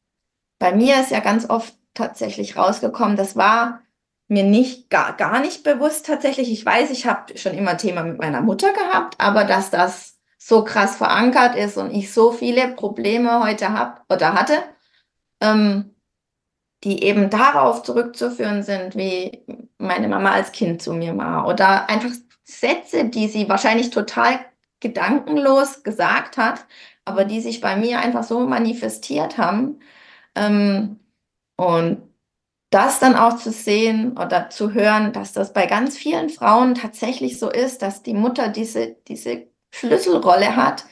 bei 0.59 0.75
mir 0.75 1.01
ist 1.01 1.11
ja 1.11 1.21
ganz 1.21 1.49
oft 1.49 1.75
tatsächlich 1.95 2.57
rausgekommen, 2.57 3.17
das 3.17 3.37
war 3.37 3.81
mir 4.29 4.45
nicht 4.45 4.91
gar, 4.91 5.17
gar 5.17 5.41
nicht 5.41 5.63
bewusst 5.65 6.07
tatsächlich. 6.07 6.51
Ich 6.51 6.65
weiß, 6.65 6.91
ich 6.91 7.07
habe 7.07 7.37
schon 7.37 7.55
immer 7.55 7.77
Thema 7.77 8.03
mit 8.03 8.19
meiner 8.19 8.41
Mutter 8.41 8.73
gehabt, 8.73 9.21
aber 9.21 9.45
dass 9.45 9.71
das 9.71 10.19
so 10.39 10.65
krass 10.65 10.97
verankert 10.97 11.57
ist 11.57 11.77
und 11.77 11.91
ich 11.91 12.13
so 12.13 12.33
viele 12.33 12.69
Probleme 12.69 13.43
heute 13.43 13.71
habe 13.71 14.01
oder 14.09 14.35
hatte, 14.35 14.63
ähm, 15.41 15.94
die 16.85 17.03
eben 17.03 17.31
darauf 17.31 17.83
zurückzuführen 17.83 18.62
sind, 18.62 18.97
wie 18.97 19.43
meine 19.79 20.09
Mama 20.09 20.33
als 20.33 20.53
Kind 20.53 20.83
zu 20.83 20.93
mir 20.93 21.17
war. 21.17 21.47
Oder 21.47 21.88
einfach 21.88 22.11
Sätze, 22.45 23.07
die 23.07 23.29
sie 23.29 23.49
wahrscheinlich 23.49 23.91
total 23.91 24.38
gedankenlos 24.81 25.83
gesagt 25.83 26.37
hat, 26.37 26.67
aber 27.07 27.25
die 27.25 27.41
sich 27.41 27.61
bei 27.61 27.76
mir 27.76 28.00
einfach 28.00 28.23
so 28.23 28.47
manifestiert 28.47 29.38
haben. 29.38 29.81
Ähm, 30.35 31.00
und 31.57 32.03
das 32.71 32.99
dann 32.99 33.14
auch 33.14 33.37
zu 33.38 33.53
sehen 33.53 34.19
oder 34.19 34.50
zu 34.50 34.75
hören, 34.75 35.12
dass 35.12 35.33
das 35.33 35.53
bei 35.53 35.67
ganz 35.67 35.97
vielen 35.97 36.29
Frauen 36.29 36.75
tatsächlich 36.75 37.38
so 37.38 37.50
ist, 37.50 37.83
dass 37.83 38.03
die 38.03 38.14
Mutter 38.14 38.49
diese, 38.49 38.97
diese 39.09 39.47
Schlüsselrolle 39.71 40.57
hat 40.57 40.85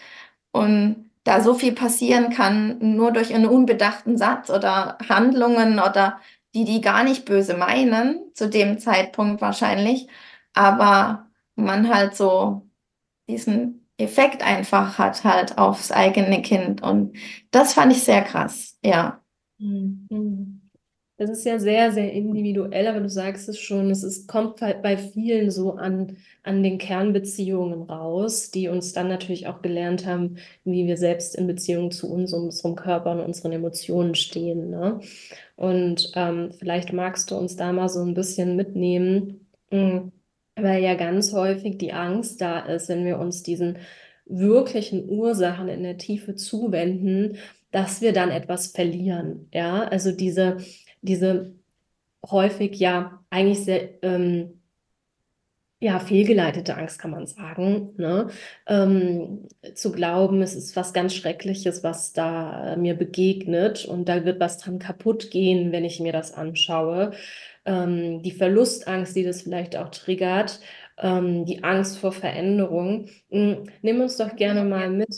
und 0.53 1.11
da 1.25 1.41
so 1.41 1.55
viel 1.55 1.73
passieren 1.75 2.31
kann, 2.31 2.79
nur 2.97 3.13
durch 3.13 3.35
einen 3.35 3.47
unbedachten 3.47 4.17
Satz 4.19 4.51
oder 4.51 4.99
Handlungen 5.09 5.79
oder 5.79 6.21
die, 6.55 6.65
die 6.65 6.81
gar 6.81 7.05
nicht 7.05 7.25
böse 7.25 7.55
meinen, 7.57 8.21
zu 8.35 8.49
dem 8.51 8.79
Zeitpunkt 8.79 9.41
wahrscheinlich, 9.41 10.09
aber 10.55 11.27
man 11.57 11.89
halt 11.95 12.17
so 12.17 12.69
diesen 13.29 13.89
Effekt 13.99 14.43
einfach 14.45 14.99
hat 14.99 15.25
halt 15.25 15.59
aufs 15.59 15.93
eigene 15.93 16.43
Kind 16.43 16.83
und 16.83 17.17
das 17.53 17.75
fand 17.75 17.93
ich 17.93 18.05
sehr 18.05 18.23
krass, 18.23 18.79
ja. 18.85 19.23
Mhm. 19.59 20.62
Das 21.23 21.31
ist 21.31 21.45
ja 21.45 21.61
sehr, 21.61 21.93
sehr 21.93 22.13
individuell, 22.13 22.89
aber 22.89 22.99
du 22.99 23.09
sagst 23.09 23.49
es 23.49 23.57
schon, 23.57 23.93
es 23.93 24.03
ist, 24.03 24.27
kommt 24.27 24.59
bei 24.59 24.97
vielen 24.97 25.53
so 25.53 25.75
an, 25.75 26.17
an 26.43 26.65
den 26.65 26.79
Kernbeziehungen 26.79 27.83
raus, 27.83 28.51
die 28.51 28.67
uns 28.67 28.93
dann 28.93 29.07
natürlich 29.07 29.47
auch 29.47 29.63
gelernt 29.63 30.05
haben, 30.05 30.39
wie 30.65 30.85
wir 30.89 30.97
selbst 30.97 31.37
in 31.37 31.47
Beziehung 31.47 31.93
zu 31.93 32.11
uns, 32.11 32.33
unserem 32.33 32.75
Körper 32.75 33.13
und 33.13 33.21
unseren 33.21 33.53
Emotionen 33.53 34.17
stehen. 34.17 34.71
Ne? 34.71 34.99
Und 35.55 36.11
ähm, 36.17 36.51
vielleicht 36.59 36.93
magst 36.93 37.31
du 37.31 37.37
uns 37.37 37.55
da 37.55 37.73
mal 37.73 37.89
so 37.89 38.03
ein 38.03 38.15
bisschen 38.15 38.57
mitnehmen, 38.57 39.47
hm, 39.71 40.11
weil 40.57 40.83
ja 40.83 40.95
ganz 40.95 41.33
häufig 41.33 41.79
die 41.79 41.93
Angst 41.93 42.41
da 42.41 42.59
ist, 42.59 42.89
wenn 42.89 43.05
wir 43.05 43.21
uns 43.21 43.45
diesen 43.45 43.79
wirklichen 44.27 45.09
Ursachen 45.09 45.69
in 45.69 45.85
der 45.85 45.99
Tiefe 45.99 46.35
zuwenden, 46.35 47.37
dass 47.71 48.01
wir 48.01 48.13
dann 48.13 48.31
etwas 48.31 48.67
verlieren. 48.67 49.49
Ja, 49.53 49.85
also 49.85 50.11
diese 50.11 50.57
diese 51.03 51.55
häufig 52.25 52.79
ja 52.79 53.25
eigentlich 53.31 53.65
sehr 53.65 54.03
ähm, 54.03 54.63
ja, 55.83 55.99
fehlgeleitete 55.99 56.77
Angst, 56.77 57.01
kann 57.01 57.11
man 57.11 57.27
sagen. 57.27 57.91
Ne? 57.97 58.29
Ähm, 58.69 59.49
zu 59.75 59.91
glauben, 59.91 60.41
es 60.41 60.55
ist 60.55 60.77
was 60.77 60.93
ganz 60.93 61.13
Schreckliches, 61.13 61.83
was 61.83 62.13
da 62.13 62.77
mir 62.77 62.95
begegnet 62.95 63.85
und 63.85 64.09
da 64.09 64.25
wird 64.25 64.39
was 64.39 64.59
dran 64.59 64.79
kaputt 64.79 65.33
gehen, 65.33 65.73
wenn 65.73 65.85
ich 65.85 65.99
mir 65.99 66.13
das 66.13 66.35
anschaue. 66.35 67.13
Ähm, 67.65 68.23
die 68.23 68.31
Verlustangst, 68.31 69.17
die 69.17 69.25
das 69.25 69.43
vielleicht 69.43 69.77
auch 69.77 69.89
triggert, 69.89 70.61
ähm, 70.99 71.47
die 71.47 71.65
Angst 71.65 71.99
vor 71.99 72.13
Veränderung. 72.13 73.09
Hm, 73.31 73.65
nimm 73.83 74.01
uns 74.01 74.17
doch 74.19 74.37
gerne 74.37 74.65
mal 74.65 74.89
mit. 74.89 75.09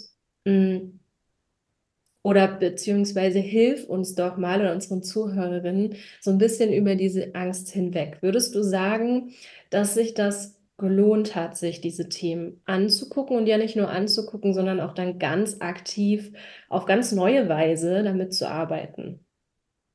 Oder 2.25 2.49
beziehungsweise 2.49 3.39
hilf 3.39 3.85
uns 3.87 4.17
doch 4.17 4.39
mal 4.39 4.61
oder 4.61 4.73
unseren 4.73 5.05
Zuhörerinnen 5.05 5.97
so 6.21 6.33
ein 6.33 6.39
bisschen 6.39 6.73
über 6.73 6.97
diese 6.97 7.37
Angst 7.37 7.71
hinweg. 7.71 8.19
Würdest 8.23 8.55
du 8.57 8.65
sagen, 8.65 9.33
dass 9.71 9.95
sich 9.95 10.15
das 10.15 10.59
gelohnt 10.79 11.37
hat, 11.37 11.57
sich 11.57 11.81
diese 11.83 12.09
Themen 12.09 12.63
anzugucken 12.65 13.37
und 13.37 13.47
ja 13.47 13.59
nicht 13.59 13.77
nur 13.77 13.91
anzugucken, 13.91 14.55
sondern 14.55 14.81
auch 14.81 14.95
dann 14.95 15.21
ganz 15.21 15.61
aktiv 15.61 16.33
auf 16.69 16.87
ganz 16.87 17.13
neue 17.13 17.49
Weise 17.49 18.03
damit 18.03 18.35
zu 18.35 18.49
arbeiten? 18.51 19.21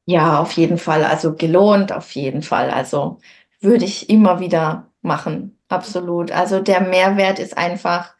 Ja, 0.06 0.40
auf 0.42 0.54
jeden 0.54 0.78
Fall. 0.78 1.04
Also 1.04 1.36
gelohnt, 1.36 1.92
auf 1.94 2.12
jeden 2.16 2.42
Fall. 2.42 2.72
Also 2.72 3.20
würde 3.62 3.86
ich 3.86 4.10
immer 4.10 4.40
wieder 4.40 4.92
machen. 5.02 5.60
Absolut. 5.68 6.32
Also 6.32 6.60
der 6.62 6.82
Mehrwert 6.82 7.40
ist 7.40 7.58
einfach 7.58 8.16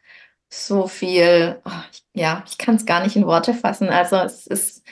so 0.50 0.88
viel, 0.88 1.60
oh, 1.64 1.70
ja, 2.12 2.42
ich 2.46 2.58
kann 2.58 2.74
es 2.74 2.84
gar 2.84 3.02
nicht 3.02 3.16
in 3.16 3.26
Worte 3.26 3.54
fassen. 3.54 3.88
Also 3.88 4.16
es 4.16 4.46
ist 4.46 4.82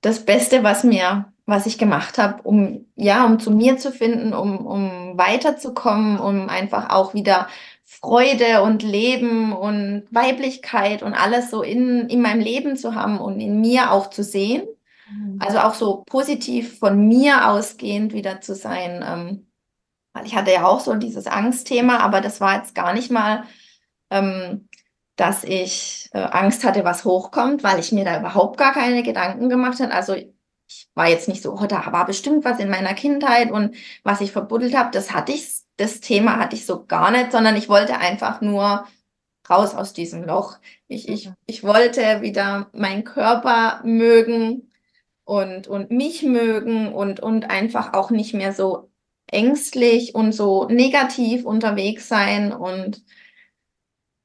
das 0.00 0.24
Beste, 0.24 0.62
was 0.62 0.84
mir, 0.84 1.32
was 1.46 1.66
ich 1.66 1.78
gemacht 1.78 2.18
habe, 2.18 2.42
um 2.42 2.86
ja, 2.94 3.24
um 3.24 3.40
zu 3.40 3.50
mir 3.50 3.76
zu 3.76 3.90
finden, 3.90 4.32
um, 4.32 4.64
um 4.64 5.18
weiterzukommen, 5.18 6.18
um 6.18 6.48
einfach 6.48 6.90
auch 6.90 7.12
wieder 7.12 7.48
Freude 7.84 8.62
und 8.62 8.82
Leben 8.82 9.52
und 9.52 10.04
Weiblichkeit 10.10 11.02
und 11.02 11.14
alles 11.14 11.50
so 11.50 11.62
in, 11.62 12.08
in 12.08 12.22
meinem 12.22 12.40
Leben 12.40 12.76
zu 12.76 12.94
haben 12.94 13.18
und 13.20 13.40
in 13.40 13.60
mir 13.60 13.90
auch 13.90 14.10
zu 14.10 14.22
sehen. 14.22 14.62
Mhm. 15.10 15.38
Also 15.40 15.58
auch 15.58 15.74
so 15.74 16.04
positiv 16.06 16.78
von 16.78 17.08
mir 17.08 17.48
ausgehend 17.50 18.12
wieder 18.14 18.40
zu 18.40 18.54
sein. 18.54 19.04
Ähm, 19.06 19.46
weil 20.14 20.26
ich 20.26 20.36
hatte 20.36 20.52
ja 20.52 20.64
auch 20.64 20.80
so 20.80 20.94
dieses 20.94 21.26
Angstthema, 21.26 21.98
aber 21.98 22.20
das 22.20 22.40
war 22.40 22.56
jetzt 22.56 22.74
gar 22.74 22.92
nicht 22.92 23.10
mal 23.10 23.44
ähm, 24.12 24.68
dass 25.16 25.44
ich 25.44 26.08
äh, 26.12 26.18
Angst 26.18 26.64
hatte, 26.64 26.84
was 26.84 27.04
hochkommt, 27.04 27.62
weil 27.62 27.78
ich 27.78 27.92
mir 27.92 28.04
da 28.04 28.18
überhaupt 28.18 28.58
gar 28.58 28.72
keine 28.72 29.02
Gedanken 29.02 29.48
gemacht 29.48 29.80
habe. 29.80 29.92
Also 29.92 30.14
ich 30.14 30.88
war 30.94 31.08
jetzt 31.08 31.28
nicht 31.28 31.42
so, 31.42 31.52
oh, 31.52 31.66
da 31.66 31.92
war 31.92 32.06
bestimmt 32.06 32.44
was 32.44 32.58
in 32.58 32.70
meiner 32.70 32.94
Kindheit 32.94 33.50
und 33.50 33.74
was 34.04 34.20
ich 34.20 34.32
verbuddelt 34.32 34.76
habe, 34.76 34.90
das 34.92 35.12
hatte 35.12 35.32
ich, 35.32 35.48
das 35.76 36.00
Thema 36.00 36.38
hatte 36.38 36.56
ich 36.56 36.66
so 36.66 36.84
gar 36.86 37.10
nicht, 37.10 37.32
sondern 37.32 37.56
ich 37.56 37.68
wollte 37.68 37.98
einfach 37.98 38.40
nur 38.40 38.86
raus 39.48 39.74
aus 39.74 39.92
diesem 39.92 40.24
Loch. 40.24 40.58
Ich, 40.88 41.08
ich, 41.08 41.28
mhm. 41.28 41.34
ich 41.46 41.62
wollte 41.62 42.22
wieder 42.22 42.70
meinen 42.72 43.04
Körper 43.04 43.80
mögen 43.84 44.70
und, 45.24 45.68
und 45.68 45.90
mich 45.90 46.22
mögen 46.22 46.92
und, 46.92 47.20
und 47.20 47.50
einfach 47.50 47.92
auch 47.94 48.10
nicht 48.10 48.34
mehr 48.34 48.52
so 48.52 48.90
ängstlich 49.26 50.14
und 50.14 50.32
so 50.32 50.66
negativ 50.68 51.44
unterwegs 51.44 52.08
sein 52.08 52.52
und 52.52 53.02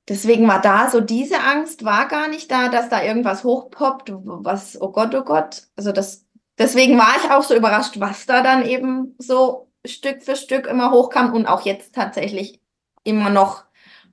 Deswegen 0.10 0.48
war 0.48 0.62
da 0.62 0.90
so 0.90 1.02
diese 1.02 1.42
Angst 1.42 1.84
war 1.84 2.08
gar 2.08 2.28
nicht 2.30 2.50
da, 2.50 2.70
dass 2.70 2.90
da 2.90 3.04
irgendwas 3.04 3.44
hochpoppt, 3.44 4.12
was, 4.14 4.80
oh 4.82 4.92
Gott, 4.92 5.14
oh 5.14 5.24
Gott. 5.24 5.64
Also 5.76 5.92
das, 5.92 6.26
deswegen 6.58 6.98
war 6.98 7.14
ich 7.22 7.30
auch 7.30 7.44
so 7.44 7.56
überrascht, 7.56 8.00
was 8.00 8.26
da 8.26 8.42
dann 8.42 8.66
eben 8.66 9.16
so 9.18 9.70
Stück 9.86 10.24
für 10.24 10.36
Stück 10.36 10.66
immer 10.68 10.92
hochkam 10.92 11.34
und 11.34 11.46
auch 11.46 11.66
jetzt 11.66 11.94
tatsächlich 11.94 12.62
immer 13.04 13.30
noch 13.30 13.64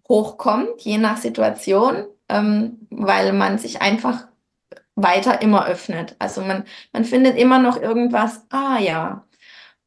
hochkommt, 0.09 0.81
je 0.81 0.99
nach 0.99 1.17
Situation, 1.17 2.07
ähm, 2.29 2.87
weil 2.91 3.33
man 3.33 3.59
sich 3.59 3.81
einfach 3.81 4.27
weiter 4.97 5.43
immer 5.43 5.67
öffnet. 5.67 6.17
Also 6.19 6.41
man, 6.41 6.65
man 6.93 7.05
findet 7.05 7.37
immer 7.37 7.59
noch 7.59 7.81
irgendwas, 7.81 8.43
ah 8.51 8.79
ja, 8.79 9.27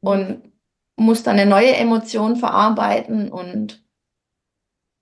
und 0.01 0.51
muss 0.95 1.23
dann 1.23 1.37
eine 1.37 1.49
neue 1.49 1.75
Emotion 1.75 2.35
verarbeiten 2.35 3.31
und 3.31 3.83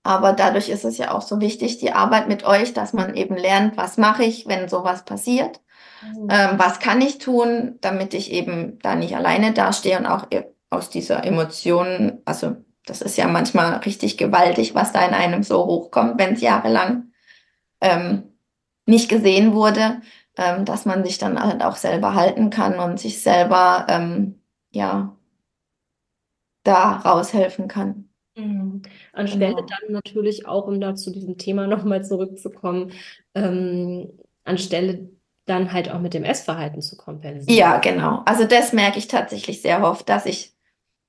aber 0.06 0.32
dadurch 0.32 0.68
ist 0.68 0.84
es 0.84 0.98
ja 0.98 1.12
auch 1.12 1.22
so 1.22 1.40
wichtig, 1.40 1.78
die 1.78 1.92
Arbeit 1.92 2.28
mit 2.28 2.44
euch, 2.44 2.72
dass 2.72 2.92
man 2.92 3.14
eben 3.14 3.36
lernt, 3.36 3.76
was 3.76 3.98
mache 3.98 4.24
ich, 4.24 4.46
wenn 4.46 4.68
sowas 4.68 5.04
passiert, 5.04 5.60
mhm. 6.02 6.28
ähm, 6.30 6.50
was 6.58 6.78
kann 6.78 7.00
ich 7.00 7.18
tun, 7.18 7.78
damit 7.80 8.14
ich 8.14 8.32
eben 8.32 8.78
da 8.80 8.94
nicht 8.94 9.16
alleine 9.16 9.52
dastehe 9.52 9.98
und 9.98 10.06
auch 10.06 10.26
aus 10.70 10.90
dieser 10.90 11.24
Emotion, 11.24 12.20
also 12.24 12.56
das 12.86 13.02
ist 13.02 13.16
ja 13.16 13.26
manchmal 13.26 13.78
richtig 13.78 14.16
gewaltig, 14.16 14.74
was 14.74 14.92
da 14.92 15.04
in 15.04 15.14
einem 15.14 15.42
so 15.42 15.66
hochkommt, 15.66 16.18
wenn 16.18 16.34
es 16.34 16.40
jahrelang 16.40 17.10
ähm, 17.80 18.38
nicht 18.86 19.08
gesehen 19.08 19.54
wurde, 19.54 20.00
ähm, 20.36 20.64
dass 20.64 20.84
man 20.84 21.04
sich 21.04 21.18
dann 21.18 21.42
halt 21.42 21.62
auch 21.64 21.76
selber 21.76 22.14
halten 22.14 22.50
kann 22.50 22.78
und 22.78 23.00
sich 23.00 23.20
selber 23.22 23.86
ähm, 23.88 24.40
ja 24.70 25.16
da 26.62 26.96
raushelfen 26.96 27.68
kann. 27.68 28.05
Mhm. 28.36 28.82
Anstelle 29.12 29.54
Genau. 29.54 29.66
dann 29.66 29.92
natürlich 29.92 30.46
auch, 30.46 30.66
um 30.66 30.80
da 30.80 30.94
zu 30.94 31.10
diesem 31.10 31.38
Thema 31.38 31.66
nochmal 31.66 32.04
zurückzukommen, 32.04 32.92
ähm, 33.34 34.12
anstelle 34.44 35.10
dann 35.46 35.72
halt 35.72 35.90
auch 35.90 36.00
mit 36.00 36.12
dem 36.12 36.24
Essverhalten 36.24 36.82
zu 36.82 36.96
kompensieren. 36.96 37.56
Ja, 37.56 37.78
genau. 37.78 38.22
Also 38.26 38.44
das 38.44 38.72
merke 38.72 38.98
ich 38.98 39.06
tatsächlich 39.06 39.62
sehr 39.62 39.82
oft, 39.84 40.08
dass 40.08 40.26
ich 40.26 40.54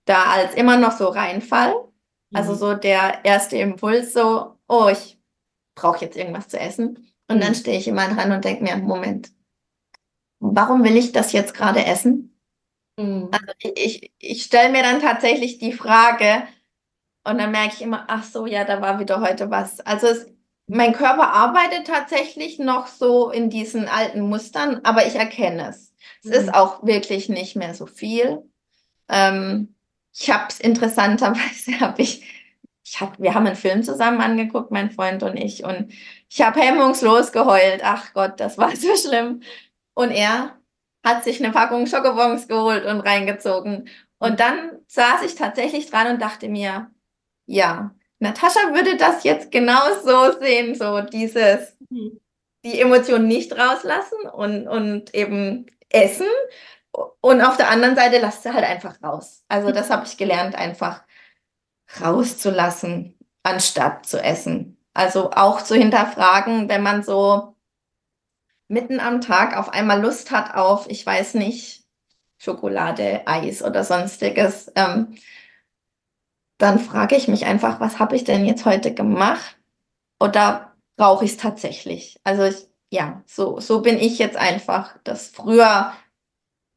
da 0.05 0.23
als 0.25 0.53
immer 0.53 0.77
noch 0.77 0.91
so 0.91 1.07
reinfall. 1.07 1.73
Also 2.33 2.53
mhm. 2.53 2.57
so 2.57 2.73
der 2.73 3.25
erste 3.25 3.57
Impuls 3.57 4.13
so, 4.13 4.55
oh, 4.67 4.89
ich 4.91 5.19
brauche 5.75 6.03
jetzt 6.03 6.17
irgendwas 6.17 6.47
zu 6.49 6.59
essen. 6.59 7.07
Und 7.29 7.41
dann 7.41 7.51
mhm. 7.51 7.55
stehe 7.55 7.77
ich 7.77 7.87
immer 7.87 8.07
dran 8.07 8.31
und 8.31 8.45
denke 8.45 8.63
mir, 8.63 8.77
Moment, 8.77 9.31
warum 10.39 10.83
will 10.83 10.95
ich 10.95 11.11
das 11.11 11.31
jetzt 11.31 11.53
gerade 11.53 11.83
essen? 11.85 12.39
Mhm. 12.97 13.29
Also 13.31 13.53
ich, 13.75 14.11
ich 14.19 14.43
stelle 14.43 14.71
mir 14.71 14.83
dann 14.83 15.01
tatsächlich 15.01 15.57
die 15.57 15.73
Frage, 15.73 16.43
und 17.27 17.37
dann 17.39 17.51
merke 17.51 17.73
ich 17.75 17.81
immer, 17.81 18.05
ach 18.07 18.23
so, 18.23 18.45
ja, 18.45 18.63
da 18.63 18.81
war 18.81 18.99
wieder 18.99 19.19
heute 19.19 19.49
was. 19.51 19.81
Also 19.81 20.07
es, 20.07 20.27
mein 20.67 20.93
Körper 20.93 21.33
arbeitet 21.33 21.87
tatsächlich 21.87 22.57
noch 22.57 22.87
so 22.87 23.31
in 23.31 23.49
diesen 23.49 23.89
alten 23.89 24.21
Mustern, 24.21 24.79
aber 24.83 25.05
ich 25.05 25.15
erkenne 25.15 25.69
es. 25.69 25.93
Es 26.23 26.29
mhm. 26.29 26.33
ist 26.33 26.53
auch 26.53 26.85
wirklich 26.85 27.27
nicht 27.27 27.57
mehr 27.57 27.73
so 27.73 27.85
viel. 27.85 28.49
Ähm, 29.09 29.75
ich 30.13 30.31
habe 30.31 30.45
es 30.47 30.59
interessanterweise, 30.61 31.79
habe 31.81 32.01
ich, 32.01 32.23
ich 32.83 33.01
hab, 33.01 33.19
wir 33.19 33.33
haben 33.33 33.45
einen 33.45 33.57
Film 33.57 33.83
zusammen 33.83 34.21
angeguckt, 34.21 34.71
mein 34.71 34.91
Freund 34.91 35.21
und 35.23 35.35
ich, 35.35 35.65
und 35.65 35.91
ich 36.29 36.41
habe 36.41 36.61
hemmungslos 36.61 37.33
geheult. 37.33 37.81
Ach 37.83 38.13
Gott, 38.13 38.39
das 38.39 38.57
war 38.57 38.73
so 38.75 38.95
schlimm. 38.95 39.41
Und 39.93 40.11
er 40.11 40.57
hat 41.03 41.25
sich 41.25 41.43
eine 41.43 41.51
Packung 41.51 41.87
Schokobons 41.87 42.47
geholt 42.47 42.85
und 42.85 43.01
reingezogen. 43.01 43.89
Und 44.17 44.39
dann 44.39 44.79
saß 44.87 45.23
ich 45.23 45.35
tatsächlich 45.35 45.89
dran 45.89 46.13
und 46.13 46.21
dachte 46.21 46.47
mir, 46.47 46.89
ja, 47.47 47.91
Natascha 48.19 48.73
würde 48.73 48.97
das 48.97 49.23
jetzt 49.23 49.51
genau 49.51 49.81
so 50.03 50.39
sehen, 50.39 50.75
so 50.75 51.01
dieses, 51.01 51.75
mhm. 51.89 52.19
die 52.63 52.79
Emotionen 52.79 53.27
nicht 53.27 53.57
rauslassen 53.57 54.27
und, 54.31 54.67
und 54.67 55.13
eben 55.15 55.65
essen. 55.89 56.27
Und 57.21 57.41
auf 57.41 57.57
der 57.57 57.69
anderen 57.69 57.95
Seite 57.95 58.19
lasst 58.19 58.43
sie 58.43 58.53
halt 58.53 58.65
einfach 58.65 59.01
raus. 59.03 59.43
Also 59.47 59.71
das 59.71 59.89
habe 59.89 60.05
ich 60.05 60.17
gelernt, 60.17 60.55
einfach 60.55 61.03
rauszulassen, 62.01 63.17
anstatt 63.43 64.05
zu 64.05 64.21
essen. 64.21 64.77
Also 64.93 65.31
auch 65.31 65.61
zu 65.61 65.75
hinterfragen, 65.75 66.69
wenn 66.69 66.81
man 66.81 67.03
so 67.03 67.55
mitten 68.67 68.99
am 68.99 69.21
Tag 69.21 69.55
auf 69.55 69.69
einmal 69.69 70.01
Lust 70.01 70.31
hat 70.31 70.55
auf, 70.55 70.89
ich 70.89 71.05
weiß 71.05 71.35
nicht, 71.35 71.85
Schokolade, 72.39 73.21
Eis 73.25 73.63
oder 73.63 73.83
sonstiges, 73.83 74.71
ähm, 74.75 75.17
dann 76.57 76.79
frage 76.79 77.15
ich 77.15 77.27
mich 77.27 77.45
einfach, 77.45 77.79
was 77.79 77.99
habe 77.99 78.15
ich 78.15 78.23
denn 78.23 78.45
jetzt 78.45 78.65
heute 78.65 78.93
gemacht? 78.93 79.57
Oder 80.19 80.73
brauche 80.95 81.25
ich 81.25 81.31
es 81.31 81.37
tatsächlich? 81.37 82.19
Also 82.23 82.43
ich, 82.43 82.67
ja, 82.89 83.21
so, 83.25 83.59
so 83.59 83.81
bin 83.81 83.99
ich 83.99 84.17
jetzt 84.17 84.37
einfach. 84.37 84.97
Das 85.03 85.27
früher 85.27 85.93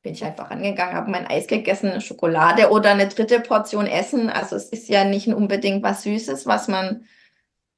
bin 0.03 0.13
ich 0.15 0.25
einfach 0.25 0.51
angegangen, 0.51 0.95
habe 0.95 1.11
mein 1.11 1.27
Eis 1.27 1.47
gegessen, 1.47 1.91
eine 1.91 2.01
Schokolade 2.01 2.71
oder 2.71 2.91
eine 2.91 3.09
dritte 3.09 3.41
Portion 3.41 3.87
Essen. 3.87 4.31
Also 4.31 4.57
es 4.57 4.69
ist 4.69 4.89
ja 4.89 5.05
nicht 5.05 5.29
unbedingt 5.29 5.83
was 5.83 6.03
Süßes, 6.03 6.47
was 6.47 6.69
man 6.69 7.05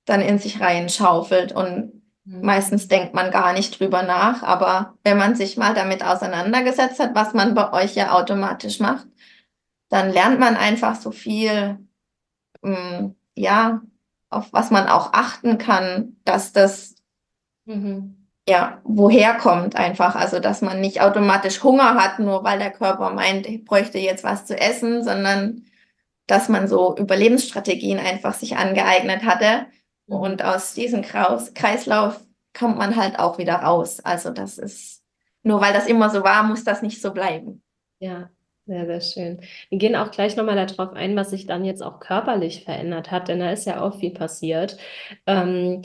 dann 0.04 0.21
in 0.21 0.38
sich 0.38 0.61
reinschaufelt. 0.61 1.52
Und 1.52 2.02
mhm. 2.25 2.42
meistens 2.42 2.88
denkt 2.88 3.14
man 3.14 3.30
gar 3.30 3.52
nicht 3.52 3.78
drüber 3.78 4.02
nach. 4.02 4.42
Aber 4.42 4.94
wenn 5.04 5.18
man 5.18 5.35
sich 5.35 5.56
mal 5.56 5.75
damit 5.75 6.04
auseinandergesetzt 6.04 7.00
hat, 7.00 7.14
was 7.14 7.35
man 7.35 7.54
bei 7.54 7.73
euch 7.73 7.94
ja 7.94 8.12
automatisch 8.12 8.80
macht, 8.80 9.06
dann 9.88 10.11
lernt 10.11 10.40
man 10.40 10.56
einfach 10.56 10.94
so 10.94 11.11
viel, 11.11 11.78
mh, 12.62 13.14
ja, 13.37 13.83
auf 14.31 14.52
was 14.52 14.71
man 14.71 14.88
auch 14.88 15.12
achten 15.12 15.59
kann, 15.59 16.16
dass 16.25 16.52
das 16.52 16.97
mhm 17.64 18.23
ja, 18.49 18.81
woher 18.85 19.35
kommt 19.35 19.76
einfach. 19.76 20.16
Also, 20.16 20.40
dass 20.40 20.62
man 20.62 20.81
nicht 20.81 21.00
automatisch 21.00 21.62
Hunger 21.62 21.95
hat, 21.95 22.19
nur 22.19 22.42
weil 22.45 22.59
der 22.59 22.73
Körper 22.73 23.11
meint, 23.11 23.47
ich 23.47 23.64
bräuchte 23.64 23.99
jetzt 23.99 24.25
was 24.25 24.47
zu 24.47 24.59
essen, 24.59 25.04
sondern 25.04 25.64
dass 26.26 26.49
man 26.49 26.69
so 26.69 26.97
Überlebensstrategien 26.97 27.99
einfach 27.99 28.35
sich 28.35 28.57
angeeignet 28.57 29.25
hatte. 29.25 29.66
Mhm. 30.07 30.16
Und 30.16 30.45
aus 30.45 30.75
diesem 30.75 31.02
Kreislauf 31.02 32.21
kommt 32.59 32.78
man 32.78 32.97
halt 32.97 33.19
auch 33.19 33.38
wieder 33.38 33.57
raus. 33.57 34.00
Also, 34.00 34.31
das 34.31 34.59
ist, 34.59 35.02
nur 35.42 35.61
weil 35.61 35.73
das 35.73 35.87
immer 35.87 36.11
so 36.11 36.25
war, 36.25 36.42
muss 36.42 36.64
das 36.64 36.83
nicht 36.83 37.00
so 37.00 37.12
bleiben. 37.12 37.62
Ja, 38.00 38.31
sehr, 38.66 38.87
sehr 38.87 39.00
schön. 39.00 39.40
Wir 39.71 39.78
gehen 39.78 39.97
auch 39.97 40.11
gleich 40.11 40.37
nochmal 40.37 40.54
darauf 40.54 40.95
ein, 40.95 41.16
was 41.16 41.31
sich 41.31 41.47
dann 41.47 41.64
jetzt 41.64 41.83
auch 41.83 41.99
körperlich 42.00 42.64
verändert 42.64 43.11
hat, 43.11 43.28
denn 43.28 43.40
da 43.40 43.50
ist 43.50 43.66
ja 43.66 43.81
auch 43.83 43.99
viel 43.99 44.12
passiert. 44.12 44.76
Ähm, 45.26 45.83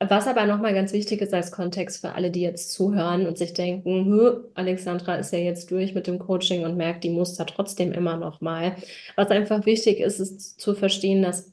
was 0.00 0.28
aber 0.28 0.46
nochmal 0.46 0.74
ganz 0.74 0.92
wichtig 0.92 1.20
ist 1.22 1.34
als 1.34 1.50
Kontext 1.50 2.00
für 2.00 2.12
alle, 2.12 2.30
die 2.30 2.42
jetzt 2.42 2.70
zuhören 2.70 3.26
und 3.26 3.36
sich 3.36 3.52
denken, 3.52 4.44
Alexandra 4.54 5.16
ist 5.16 5.32
ja 5.32 5.40
jetzt 5.40 5.70
durch 5.72 5.92
mit 5.92 6.06
dem 6.06 6.20
Coaching 6.20 6.64
und 6.64 6.76
merkt 6.76 7.02
die 7.02 7.10
Muster 7.10 7.46
trotzdem 7.46 7.92
immer 7.92 8.16
noch 8.16 8.40
mal. 8.40 8.76
Was 9.16 9.30
einfach 9.30 9.66
wichtig 9.66 9.98
ist, 9.98 10.20
ist 10.20 10.60
zu 10.60 10.74
verstehen, 10.74 11.22
dass 11.22 11.52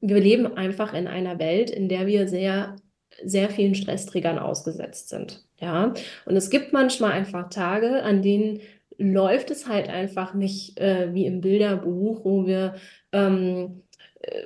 wir 0.00 0.20
leben 0.20 0.56
einfach 0.56 0.94
in 0.94 1.08
einer 1.08 1.40
Welt, 1.40 1.70
in 1.70 1.88
der 1.88 2.06
wir 2.06 2.28
sehr, 2.28 2.76
sehr 3.24 3.50
vielen 3.50 3.74
Stressträgern 3.74 4.38
ausgesetzt 4.38 5.08
sind. 5.08 5.44
Ja, 5.56 5.94
und 6.26 6.36
es 6.36 6.50
gibt 6.50 6.72
manchmal 6.72 7.10
einfach 7.10 7.50
Tage, 7.50 8.04
an 8.04 8.22
denen 8.22 8.60
läuft 8.98 9.50
es 9.50 9.68
halt 9.68 9.88
einfach 9.88 10.34
nicht 10.34 10.78
äh, 10.78 11.14
wie 11.14 11.26
im 11.26 11.40
Bilderbuch, 11.40 12.24
wo 12.24 12.46
wir 12.46 12.74
ähm, 13.12 13.82
äh, 14.20 14.42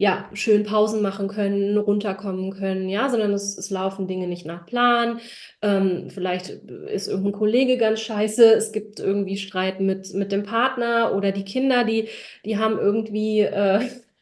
ja, 0.00 0.30
schön 0.32 0.62
Pausen 0.62 1.02
machen 1.02 1.26
können, 1.26 1.76
runterkommen 1.76 2.52
können, 2.52 2.88
ja, 2.88 3.08
sondern 3.10 3.32
es, 3.32 3.58
es 3.58 3.68
laufen 3.68 4.06
Dinge 4.06 4.28
nicht 4.28 4.46
nach 4.46 4.64
Plan. 4.64 5.20
Ähm, 5.60 6.08
vielleicht 6.08 6.50
ist 6.50 7.08
irgendein 7.08 7.32
Kollege 7.32 7.78
ganz 7.78 8.00
scheiße, 8.00 8.52
es 8.54 8.70
gibt 8.70 9.00
irgendwie 9.00 9.36
Streit 9.36 9.80
mit, 9.80 10.14
mit 10.14 10.30
dem 10.30 10.44
Partner 10.44 11.14
oder 11.16 11.32
die 11.32 11.44
Kinder, 11.44 11.82
die, 11.82 12.08
die 12.44 12.58
haben 12.58 12.78
irgendwie 12.78 13.40
äh, 13.40 13.80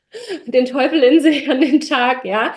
den 0.46 0.64
Teufel 0.64 1.02
in 1.02 1.20
sich 1.20 1.48
an 1.50 1.60
den 1.60 1.80
Tag, 1.80 2.24
ja. 2.24 2.54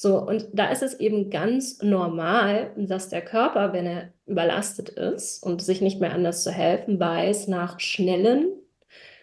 So, 0.00 0.20
und 0.20 0.46
da 0.52 0.70
ist 0.70 0.84
es 0.84 0.94
eben 1.00 1.28
ganz 1.28 1.82
normal, 1.82 2.70
dass 2.76 3.08
der 3.08 3.20
Körper, 3.20 3.72
wenn 3.72 3.84
er 3.84 4.12
überlastet 4.26 4.90
ist 4.90 5.42
und 5.42 5.60
sich 5.60 5.80
nicht 5.80 6.00
mehr 6.00 6.12
anders 6.12 6.44
zu 6.44 6.52
helfen 6.52 7.00
weiß, 7.00 7.48
nach 7.48 7.80
schnellen 7.80 8.46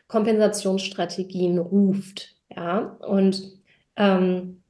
Kompensationsstrategien 0.10 1.60
ruft. 1.60 2.36
Ja, 2.54 2.98
und 3.08 3.54
ähm, 3.96 4.64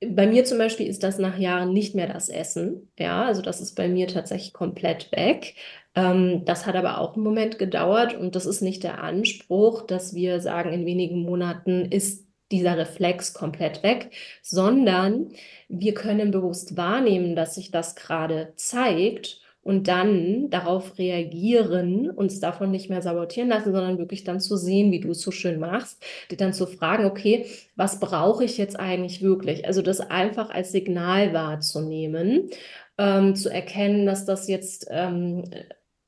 bei 0.00 0.28
mir 0.28 0.44
zum 0.44 0.58
Beispiel 0.58 0.86
ist 0.86 1.02
das 1.02 1.18
nach 1.18 1.36
Jahren 1.36 1.72
nicht 1.72 1.96
mehr 1.96 2.06
das 2.06 2.28
Essen. 2.28 2.88
Ja, 2.96 3.24
also 3.24 3.42
das 3.42 3.60
ist 3.60 3.74
bei 3.74 3.88
mir 3.88 4.06
tatsächlich 4.06 4.52
komplett 4.52 5.10
weg. 5.10 5.56
Ähm, 5.96 6.44
das 6.44 6.64
hat 6.64 6.76
aber 6.76 7.00
auch 7.00 7.14
einen 7.14 7.24
Moment 7.24 7.58
gedauert 7.58 8.14
und 8.14 8.36
das 8.36 8.46
ist 8.46 8.60
nicht 8.60 8.84
der 8.84 9.02
Anspruch, 9.02 9.82
dass 9.82 10.14
wir 10.14 10.40
sagen, 10.40 10.72
in 10.72 10.86
wenigen 10.86 11.22
Monaten 11.22 11.86
ist 11.86 12.25
dieser 12.52 12.76
Reflex 12.78 13.34
komplett 13.34 13.82
weg, 13.82 14.10
sondern 14.42 15.30
wir 15.68 15.94
können 15.94 16.30
bewusst 16.30 16.76
wahrnehmen, 16.76 17.34
dass 17.34 17.54
sich 17.56 17.70
das 17.70 17.96
gerade 17.96 18.52
zeigt 18.56 19.40
und 19.66 19.88
dann 19.88 20.48
darauf 20.48 20.96
reagieren, 20.96 22.08
uns 22.08 22.38
davon 22.38 22.70
nicht 22.70 22.88
mehr 22.88 23.02
sabotieren 23.02 23.48
lassen, 23.48 23.72
sondern 23.72 23.98
wirklich 23.98 24.22
dann 24.22 24.38
zu 24.38 24.56
sehen, 24.56 24.92
wie 24.92 25.00
du 25.00 25.10
es 25.10 25.20
so 25.22 25.32
schön 25.32 25.58
machst, 25.58 26.00
dir 26.30 26.36
dann 26.36 26.52
zu 26.52 26.68
fragen, 26.68 27.04
okay, 27.04 27.46
was 27.74 27.98
brauche 27.98 28.44
ich 28.44 28.58
jetzt 28.58 28.78
eigentlich 28.78 29.22
wirklich? 29.22 29.66
Also 29.66 29.82
das 29.82 29.98
einfach 29.98 30.50
als 30.50 30.70
Signal 30.70 31.32
wahrzunehmen, 31.34 32.48
ähm, 32.96 33.34
zu 33.34 33.48
erkennen, 33.48 34.06
dass 34.06 34.24
das 34.24 34.46
jetzt 34.46 34.86
ähm, 34.88 35.42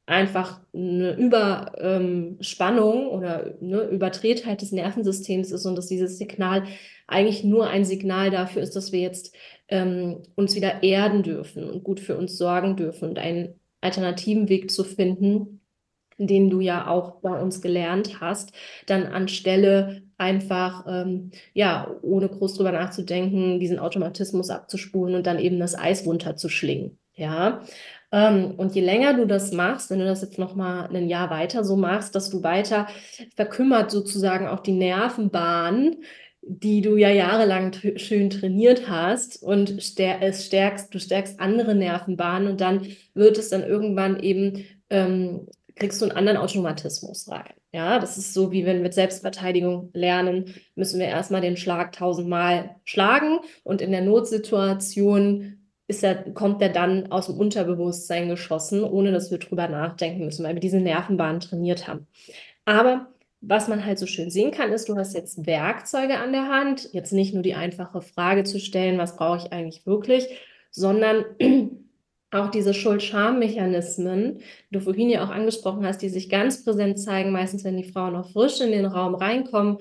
einfach 0.09 0.61
eine 0.73 1.15
Überspannung 1.17 3.03
ähm, 3.03 3.09
oder 3.09 3.55
eine 3.61 3.83
Übertretheit 3.83 4.63
des 4.63 4.73
Nervensystems 4.73 5.53
ist 5.53 5.67
und 5.67 5.77
dass 5.77 5.87
dieses 5.87 6.17
Signal 6.17 6.65
eigentlich 7.07 7.45
nur 7.45 7.69
ein 7.69 7.85
Signal 7.85 8.31
dafür 8.31 8.63
ist, 8.63 8.75
dass 8.75 8.91
wir 8.91 9.01
jetzt 9.01 9.35
ähm, 9.69 10.23
uns 10.35 10.57
wieder 10.57 10.83
erden 10.83 11.23
dürfen 11.23 11.69
und 11.69 11.85
gut 11.85 12.01
für 12.01 12.17
uns 12.17 12.39
sorgen 12.39 12.77
dürfen 12.77 13.11
und 13.11 13.19
einen 13.19 13.61
alternativen 13.83 14.49
Weg 14.49 14.71
zu 14.71 14.83
finden, 14.83 15.61
den 16.17 16.49
du 16.49 16.61
ja 16.61 16.89
auch 16.89 17.21
bei 17.21 17.41
uns 17.41 17.61
gelernt 17.61 18.21
hast, 18.21 18.53
dann 18.87 19.05
anstelle 19.05 20.03
einfach, 20.17 20.87
ähm, 20.89 21.31
ja, 21.53 21.95
ohne 22.03 22.29
groß 22.29 22.55
drüber 22.55 22.73
nachzudenken, 22.73 23.61
diesen 23.61 23.79
Automatismus 23.79 24.51
abzuspulen 24.51 25.15
und 25.15 25.27
dann 25.27 25.39
eben 25.39 25.61
das 25.61 25.79
Eis 25.79 26.07
runterzuschlingen. 26.07 26.99
Ja, 27.15 27.63
und 28.11 28.75
je 28.75 28.81
länger 28.81 29.15
du 29.15 29.27
das 29.27 29.53
machst, 29.53 29.91
wenn 29.91 29.99
du 29.99 30.07
das 30.07 30.23
jetzt 30.23 30.39
noch 30.39 30.55
mal 30.55 30.89
ein 30.95 31.09
Jahr 31.09 31.29
weiter 31.29 31.63
so 31.63 31.77
machst, 31.77 32.15
dass 32.15 32.31
du 32.31 32.43
weiter 32.43 32.87
verkümmert 33.37 33.91
sozusagen 33.91 34.49
auch 34.49 34.61
die 34.61 34.73
Nervenbahn 34.73 35.97
die 36.49 36.81
du 36.81 36.97
ja 36.97 37.11
jahrelang 37.11 37.73
schön 37.97 38.31
trainiert 38.31 38.89
hast 38.89 39.43
und 39.43 39.83
stär 39.83 40.23
es 40.23 40.47
stärkst, 40.47 40.93
du 40.95 40.99
stärkst 40.99 41.41
andere 41.41 41.75
Nervenbahnen 41.75 42.49
und 42.49 42.61
dann 42.61 42.87
wird 43.15 43.39
es 43.39 43.51
dann 43.51 43.63
irgendwann 43.63 44.19
eben, 44.21 44.65
ähm, 44.89 45.47
kriegst 45.77 46.01
du 46.01 46.07
einen 46.07 46.17
anderen 46.17 46.39
Automatismus 46.39 47.29
rein. 47.29 47.53
Ja, 47.73 47.99
das 47.99 48.17
ist 48.17 48.33
so, 48.33 48.51
wie 48.51 48.65
wenn 48.65 48.83
wir 48.83 48.91
Selbstverteidigung 48.91 49.91
lernen, 49.93 50.55
müssen 50.75 50.99
wir 50.99 51.07
erstmal 51.07 51.43
den 51.43 51.59
Schlag 51.59 51.93
tausendmal 51.93 52.77
schlagen 52.85 53.41
und 53.63 53.83
in 53.83 53.93
der 53.93 54.01
Notsituation 54.01 55.58
ist 55.89 56.05
er, 56.05 56.17
kommt 56.33 56.61
er 56.61 56.69
dann 56.69 57.11
aus 57.11 57.27
dem 57.27 57.39
Unterbewusstsein 57.39 58.29
geschossen, 58.29 58.85
ohne 58.85 59.11
dass 59.11 59.31
wir 59.31 59.39
drüber 59.39 59.69
nachdenken 59.69 60.27
müssen, 60.27 60.45
weil 60.45 60.55
wir 60.55 60.61
diese 60.61 60.81
Nervenbahn 60.81 61.41
trainiert 61.41 61.89
haben. 61.89 62.07
Aber 62.67 63.09
was 63.41 63.69
man 63.69 63.85
halt 63.85 63.99
so 63.99 64.07
schön 64.07 64.31
sehen 64.31 64.51
kann, 64.51 64.71
ist, 64.71 64.89
du 64.89 64.97
hast 64.97 65.15
jetzt 65.15 65.47
Werkzeuge 65.47 66.19
an 66.19 66.33
der 66.33 66.49
Hand, 66.49 66.93
jetzt 66.93 67.13
nicht 67.13 67.33
nur 67.33 67.43
die 67.43 67.55
einfache 67.55 68.03
Frage 68.03 68.45
zu 68.45 68.61
stellen, 68.61 68.99
was 68.99 69.17
brauche 69.17 69.39
ich 69.39 69.53
eigentlich 69.53 69.87
wirklich, 69.87 70.29
sondern 70.71 71.25
auch 72.31 72.51
diese 72.51 72.75
Schuld-Scham-Mechanismen, 72.75 74.41
die 74.71 74.75
du 74.75 74.81
vorhin 74.81 75.09
ja 75.09 75.25
auch 75.25 75.31
angesprochen 75.31 75.87
hast, 75.87 76.03
die 76.03 76.11
sich 76.11 76.29
ganz 76.29 76.65
präsent 76.65 76.99
zeigen, 76.99 77.33
meistens 77.33 77.65
wenn 77.65 77.79
die 77.79 77.91
Frauen 77.91 78.13
noch 78.13 78.31
frisch 78.31 78.61
in 78.61 78.73
den 78.73 78.85
Raum 78.85 79.15
reinkommen. 79.15 79.79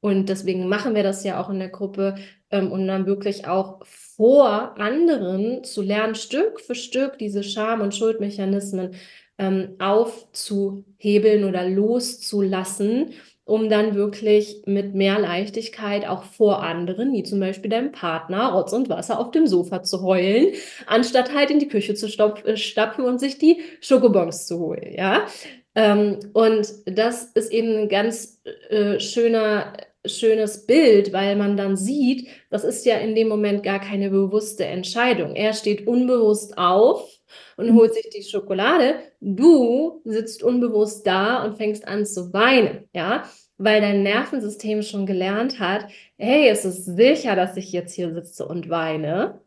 Und 0.00 0.30
deswegen 0.30 0.66
machen 0.68 0.94
wir 0.94 1.02
das 1.02 1.24
ja 1.24 1.38
auch 1.38 1.50
in 1.50 1.58
der 1.58 1.68
Gruppe, 1.68 2.14
ähm, 2.50 2.72
und 2.72 2.86
dann 2.86 3.06
wirklich 3.06 3.46
auch 3.46 3.84
vor 4.20 4.78
anderen 4.78 5.64
zu 5.64 5.80
lernen, 5.80 6.14
Stück 6.14 6.60
für 6.60 6.74
Stück 6.74 7.16
diese 7.16 7.42
Scham- 7.42 7.80
und 7.80 7.94
Schuldmechanismen 7.94 8.90
ähm, 9.38 9.76
aufzuhebeln 9.78 11.44
oder 11.44 11.66
loszulassen 11.66 13.14
um 13.46 13.68
dann 13.68 13.96
wirklich 13.96 14.62
mit 14.66 14.94
mehr 14.94 15.18
Leichtigkeit 15.18 16.06
auch 16.06 16.22
vor 16.22 16.62
anderen, 16.62 17.12
wie 17.12 17.24
zum 17.24 17.40
Beispiel 17.40 17.70
deinem 17.70 17.90
Partner, 17.90 18.52
Rotz 18.52 18.72
und 18.72 18.88
Wasser 18.88 19.18
auf 19.18 19.32
dem 19.32 19.48
Sofa 19.48 19.82
zu 19.82 20.02
heulen, 20.02 20.52
anstatt 20.86 21.34
halt 21.34 21.50
in 21.50 21.58
die 21.58 21.66
Küche 21.66 21.94
zu 21.94 22.06
äh, 22.06 22.56
stapfen 22.56 23.04
und 23.04 23.18
sich 23.18 23.38
die 23.38 23.60
Schokobons 23.80 24.46
zu 24.46 24.60
holen, 24.60 24.92
ja. 24.94 25.26
Ähm, 25.74 26.18
und 26.32 26.68
das 26.84 27.24
ist 27.32 27.50
eben 27.50 27.76
ein 27.76 27.88
ganz 27.88 28.40
äh, 28.68 29.00
schöner 29.00 29.72
schönes 30.06 30.66
Bild, 30.66 31.12
weil 31.12 31.36
man 31.36 31.56
dann 31.56 31.76
sieht, 31.76 32.28
das 32.48 32.64
ist 32.64 32.86
ja 32.86 32.96
in 32.96 33.14
dem 33.14 33.28
Moment 33.28 33.62
gar 33.62 33.80
keine 33.80 34.10
bewusste 34.10 34.64
Entscheidung. 34.64 35.36
Er 35.36 35.52
steht 35.52 35.86
unbewusst 35.86 36.56
auf 36.56 37.08
und 37.56 37.70
mhm. 37.70 37.74
holt 37.76 37.94
sich 37.94 38.08
die 38.08 38.22
Schokolade. 38.22 39.00
Du 39.20 40.00
sitzt 40.04 40.42
unbewusst 40.42 41.06
da 41.06 41.44
und 41.44 41.56
fängst 41.56 41.86
an 41.86 42.06
zu 42.06 42.32
weinen, 42.32 42.88
ja, 42.94 43.24
weil 43.58 43.82
dein 43.82 44.02
Nervensystem 44.02 44.82
schon 44.82 45.04
gelernt 45.04 45.60
hat, 45.60 45.86
hey, 46.16 46.48
es 46.48 46.64
ist 46.64 46.86
sicher, 46.86 47.36
dass 47.36 47.56
ich 47.56 47.72
jetzt 47.72 47.94
hier 47.94 48.14
sitze 48.14 48.46
und 48.46 48.70
weine. 48.70 49.40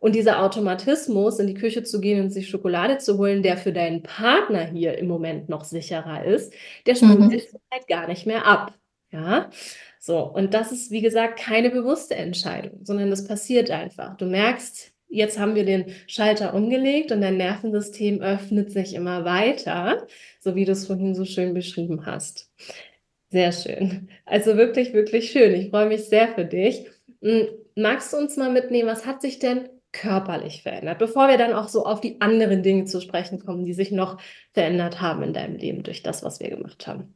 Und 0.00 0.14
dieser 0.14 0.42
Automatismus, 0.42 1.38
in 1.38 1.46
die 1.46 1.54
Küche 1.54 1.84
zu 1.84 2.00
gehen 2.00 2.22
und 2.22 2.30
sich 2.30 2.48
Schokolade 2.48 2.98
zu 2.98 3.18
holen, 3.18 3.42
der 3.42 3.58
für 3.58 3.72
deinen 3.72 4.02
Partner 4.02 4.64
hier 4.64 4.98
im 4.98 5.06
Moment 5.06 5.48
noch 5.48 5.62
sicherer 5.62 6.24
ist, 6.24 6.52
der 6.86 6.94
spielt 6.94 7.20
mhm. 7.20 7.30
halt 7.70 7.86
gar 7.86 8.08
nicht 8.08 8.26
mehr 8.26 8.46
ab. 8.46 8.74
Ja, 9.12 9.50
so. 10.00 10.24
Und 10.24 10.54
das 10.54 10.72
ist, 10.72 10.90
wie 10.90 11.02
gesagt, 11.02 11.38
keine 11.38 11.70
bewusste 11.70 12.16
Entscheidung, 12.16 12.80
sondern 12.84 13.10
das 13.10 13.28
passiert 13.28 13.70
einfach. 13.70 14.16
Du 14.16 14.24
merkst, 14.24 14.92
jetzt 15.08 15.38
haben 15.38 15.54
wir 15.54 15.66
den 15.66 15.92
Schalter 16.06 16.54
umgelegt 16.54 17.12
und 17.12 17.20
dein 17.20 17.36
Nervensystem 17.36 18.22
öffnet 18.22 18.72
sich 18.72 18.94
immer 18.94 19.26
weiter, 19.26 20.06
so 20.40 20.54
wie 20.54 20.64
du 20.64 20.72
es 20.72 20.86
vorhin 20.86 21.14
so 21.14 21.26
schön 21.26 21.52
beschrieben 21.52 22.06
hast. 22.06 22.50
Sehr 23.28 23.52
schön. 23.52 24.08
Also 24.24 24.56
wirklich, 24.56 24.94
wirklich 24.94 25.30
schön. 25.30 25.54
Ich 25.54 25.68
freue 25.68 25.86
mich 25.86 26.06
sehr 26.06 26.28
für 26.28 26.46
dich. 26.46 26.86
Hm, 27.20 27.48
magst 27.76 28.12
du 28.12 28.16
uns 28.16 28.38
mal 28.38 28.50
mitnehmen, 28.50 28.88
was 28.88 29.04
hat 29.04 29.20
sich 29.20 29.38
denn 29.38 29.68
körperlich 29.92 30.62
verändert, 30.62 30.98
bevor 30.98 31.28
wir 31.28 31.36
dann 31.36 31.52
auch 31.52 31.68
so 31.68 31.84
auf 31.84 32.00
die 32.00 32.20
anderen 32.20 32.62
Dinge 32.62 32.84
zu 32.84 33.00
sprechen 33.00 33.38
kommen, 33.38 33.66
die 33.66 33.74
sich 33.74 33.90
noch 33.90 34.18
verändert 34.52 35.00
haben 35.00 35.22
in 35.22 35.32
deinem 35.34 35.56
Leben 35.56 35.82
durch 35.82 36.02
das, 36.02 36.22
was 36.22 36.40
wir 36.40 36.48
gemacht 36.48 36.86
haben? 36.86 37.14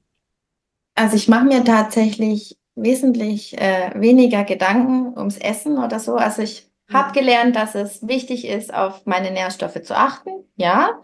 Also 0.97 1.17
ich 1.17 1.29
mache 1.29 1.47
mir 1.47 1.65
tatsächlich 1.65 2.59
wesentlich 2.77 3.57
äh, 3.59 3.93
weniger 3.95 4.45
Gedanken 4.45 5.17
ums 5.17 5.39
Essen 5.39 5.79
oder 5.79 6.01
so. 6.01 6.17
Also 6.17 6.43
ich 6.43 6.69
mhm. 6.89 6.95
habe 6.95 7.13
gelernt, 7.13 7.57
dass 7.57 7.75
es 7.75 8.07
wichtig 8.07 8.47
ist, 8.47 8.73
auf 8.75 9.07
meine 9.07 9.31
Nährstoffe 9.31 9.83
zu 9.83 9.97
achten. 9.97 10.31
Ja, 10.57 11.01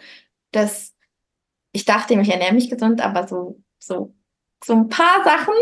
das, 0.53 0.95
ich 1.73 1.85
dachte, 1.85 2.15
ich 2.15 2.29
ernähre 2.29 2.55
mich 2.55 2.71
gesund, 2.71 3.01
aber 3.01 3.29
so, 3.29 3.63
so, 3.79 4.15
so 4.65 4.75
ein 4.75 4.89
paar 4.89 5.23
Sachen 5.25 5.55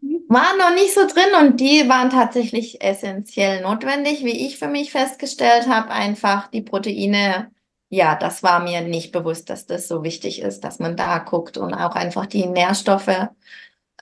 mhm. 0.00 0.24
waren 0.28 0.58
noch 0.58 0.74
nicht 0.74 0.94
so 0.94 1.06
drin 1.06 1.46
und 1.48 1.60
die 1.60 1.88
waren 1.88 2.10
tatsächlich 2.10 2.82
essentiell 2.82 3.62
notwendig, 3.62 4.24
wie 4.24 4.46
ich 4.46 4.58
für 4.58 4.68
mich 4.68 4.92
festgestellt 4.92 5.68
habe, 5.68 5.90
einfach 5.90 6.48
die 6.48 6.62
Proteine. 6.62 7.50
Ja, 7.88 8.16
das 8.16 8.42
war 8.42 8.62
mir 8.62 8.80
nicht 8.82 9.12
bewusst, 9.12 9.48
dass 9.48 9.66
das 9.66 9.88
so 9.88 10.02
wichtig 10.02 10.42
ist, 10.42 10.64
dass 10.64 10.80
man 10.80 10.96
da 10.96 11.18
guckt 11.20 11.56
und 11.56 11.72
auch 11.72 11.94
einfach 11.94 12.26
die 12.26 12.46
Nährstoffe. 12.46 13.28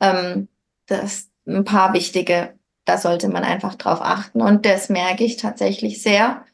Ähm, 0.01 0.49
das, 0.87 1.31
ein 1.47 1.65
paar 1.65 1.93
wichtige, 1.93 2.55
da 2.85 2.99
sollte 2.99 3.29
man 3.29 3.45
einfach 3.45 3.75
drauf 3.75 4.01
achten. 4.03 4.41
Und 4.41 4.67
das 4.67 4.89
merke 4.89 5.25
ich 5.25 5.37
tatsächlich 5.37 6.03
sehr 6.03 6.45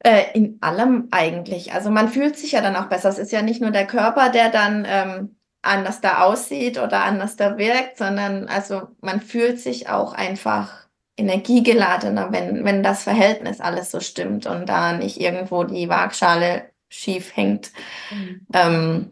äh, 0.00 0.24
in 0.34 0.58
allem 0.60 1.08
eigentlich. 1.10 1.72
Also 1.72 1.90
man 1.90 2.08
fühlt 2.08 2.36
sich 2.36 2.52
ja 2.52 2.60
dann 2.60 2.76
auch 2.76 2.86
besser. 2.86 3.08
Es 3.08 3.18
ist 3.18 3.32
ja 3.32 3.42
nicht 3.42 3.60
nur 3.60 3.70
der 3.70 3.86
Körper, 3.86 4.30
der 4.30 4.50
dann 4.50 4.86
ähm, 4.88 5.36
anders 5.62 6.00
da 6.00 6.22
aussieht 6.22 6.78
oder 6.78 7.04
anders 7.04 7.36
da 7.36 7.58
wirkt, 7.58 7.98
sondern 7.98 8.48
also 8.48 8.88
man 9.00 9.20
fühlt 9.20 9.60
sich 9.60 9.88
auch 9.88 10.12
einfach 10.12 10.86
energiegeladener, 11.16 12.30
wenn, 12.30 12.64
wenn 12.64 12.82
das 12.82 13.02
Verhältnis 13.02 13.60
alles 13.60 13.90
so 13.90 14.00
stimmt 14.00 14.46
und 14.46 14.68
da 14.68 14.92
nicht 14.92 15.20
irgendwo 15.20 15.64
die 15.64 15.88
Waagschale 15.88 16.70
schief 16.88 17.36
hängt. 17.36 17.72
Mhm. 18.10 18.46
Ähm, 18.52 19.10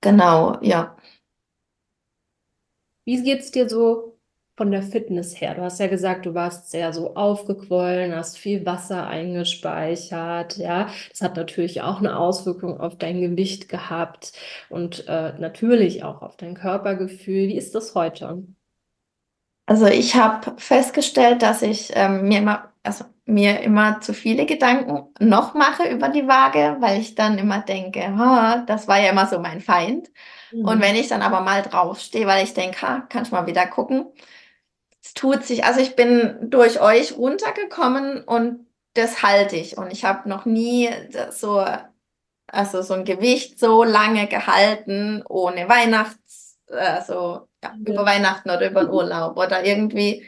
genau, 0.00 0.58
ja. 0.62 0.95
Wie 3.06 3.22
geht 3.22 3.40
es 3.40 3.52
dir 3.52 3.68
so 3.70 4.18
von 4.56 4.70
der 4.72 4.82
Fitness 4.82 5.40
her? 5.40 5.54
Du 5.54 5.62
hast 5.62 5.80
ja 5.80 5.86
gesagt, 5.86 6.26
du 6.26 6.34
warst 6.34 6.70
sehr 6.70 6.92
so 6.92 7.14
aufgequollen, 7.16 8.14
hast 8.14 8.38
viel 8.38 8.66
Wasser 8.66 9.06
eingespeichert, 9.08 10.56
ja. 10.58 10.88
Das 11.10 11.22
hat 11.22 11.36
natürlich 11.36 11.82
auch 11.82 11.98
eine 12.00 12.18
Auswirkung 12.18 12.80
auf 12.80 12.98
dein 12.98 13.20
Gewicht 13.20 13.68
gehabt 13.68 14.32
und 14.70 15.06
äh, 15.08 15.34
natürlich 15.38 16.04
auch 16.04 16.22
auf 16.22 16.36
dein 16.36 16.54
Körpergefühl. 16.54 17.48
Wie 17.48 17.56
ist 17.56 17.74
das 17.74 17.94
heute? 17.94 18.44
Also 19.66 19.86
ich 19.86 20.14
habe 20.14 20.54
festgestellt, 20.60 21.42
dass 21.42 21.62
ich 21.62 21.90
ähm, 21.94 22.28
mir 22.28 22.38
immer, 22.38 22.72
also 22.84 23.04
mir 23.24 23.60
immer 23.60 24.00
zu 24.00 24.14
viele 24.14 24.46
Gedanken 24.46 25.08
noch 25.18 25.54
mache 25.54 25.88
über 25.88 26.08
die 26.08 26.28
Waage, 26.28 26.76
weil 26.80 27.00
ich 27.00 27.14
dann 27.16 27.38
immer 27.38 27.60
denke, 27.62 28.16
ha, 28.16 28.64
das 28.66 28.86
war 28.86 29.00
ja 29.00 29.10
immer 29.10 29.26
so 29.26 29.40
mein 29.40 29.60
Feind. 29.60 30.08
Mhm. 30.52 30.64
Und 30.66 30.80
wenn 30.80 30.96
ich 30.96 31.08
dann 31.08 31.22
aber 31.22 31.40
mal 31.40 31.62
draufstehe, 31.62 32.26
weil 32.26 32.44
ich 32.44 32.54
denke, 32.54 32.82
ha, 32.82 33.00
kann 33.08 33.24
ich 33.24 33.30
mal 33.30 33.46
wieder 33.46 33.66
gucken. 33.66 34.06
Es 35.02 35.14
tut 35.14 35.44
sich, 35.44 35.64
also 35.64 35.80
ich 35.80 35.96
bin 35.96 36.36
durch 36.50 36.80
euch 36.80 37.16
runtergekommen 37.16 38.24
und 38.24 38.66
das 38.94 39.22
halte 39.22 39.56
ich. 39.56 39.76
Und 39.78 39.92
ich 39.92 40.04
habe 40.04 40.28
noch 40.28 40.46
nie 40.46 40.90
so, 41.30 41.64
also 42.48 42.82
so 42.82 42.94
ein 42.94 43.04
Gewicht 43.04 43.58
so 43.58 43.84
lange 43.84 44.26
gehalten, 44.26 45.22
ohne 45.28 45.68
Weihnachts, 45.68 46.58
also 46.70 47.48
ja, 47.62 47.72
ja. 47.72 47.74
über 47.92 48.04
Weihnachten 48.04 48.50
oder 48.50 48.68
über 48.70 48.84
den 48.84 48.90
Urlaub 48.90 49.36
oder 49.36 49.64
irgendwie. 49.64 50.26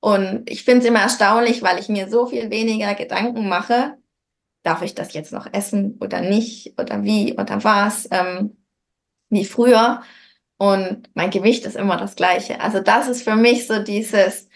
Und 0.00 0.50
ich 0.50 0.64
finde 0.64 0.80
es 0.80 0.86
immer 0.86 1.00
erstaunlich, 1.00 1.62
weil 1.62 1.78
ich 1.78 1.88
mir 1.88 2.08
so 2.08 2.26
viel 2.26 2.50
weniger 2.50 2.94
Gedanken 2.94 3.48
mache, 3.48 3.96
darf 4.62 4.82
ich 4.82 4.94
das 4.94 5.12
jetzt 5.14 5.32
noch 5.32 5.52
essen 5.52 5.98
oder 6.00 6.20
nicht 6.20 6.78
oder 6.78 7.04
wie 7.04 7.34
oder 7.34 7.62
was. 7.64 8.08
Ähm, 8.10 8.61
wie 9.32 9.44
früher. 9.44 10.02
Und 10.58 11.08
mein 11.14 11.30
Gewicht 11.30 11.66
ist 11.66 11.74
immer 11.74 11.96
das 11.96 12.14
gleiche. 12.14 12.60
Also 12.60 12.80
das 12.80 13.08
ist 13.08 13.24
für 13.24 13.34
mich 13.34 13.66
so 13.66 13.82
dieses, 13.82 14.48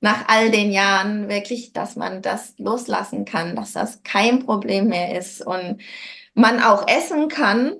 nach 0.00 0.28
all 0.28 0.50
den 0.50 0.70
Jahren 0.70 1.28
wirklich, 1.28 1.72
dass 1.72 1.96
man 1.96 2.22
das 2.22 2.54
loslassen 2.58 3.24
kann, 3.24 3.56
dass 3.56 3.72
das 3.72 4.02
kein 4.04 4.44
Problem 4.44 4.88
mehr 4.88 5.18
ist 5.18 5.44
und 5.44 5.80
man 6.34 6.62
auch 6.62 6.86
essen 6.86 7.28
kann 7.28 7.74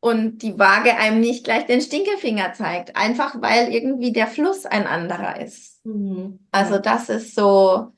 und 0.00 0.42
die 0.42 0.58
Waage 0.58 0.96
einem 0.96 1.20
nicht 1.20 1.44
gleich 1.44 1.66
den 1.66 1.80
Stinkefinger 1.80 2.52
zeigt, 2.52 2.96
einfach 2.96 3.40
weil 3.40 3.72
irgendwie 3.72 4.12
der 4.12 4.26
Fluss 4.26 4.66
ein 4.66 4.86
anderer 4.86 5.40
ist. 5.40 5.84
Mhm. 5.86 6.40
Also 6.50 6.78
das 6.78 7.08
ist 7.08 7.34
so 7.34 7.92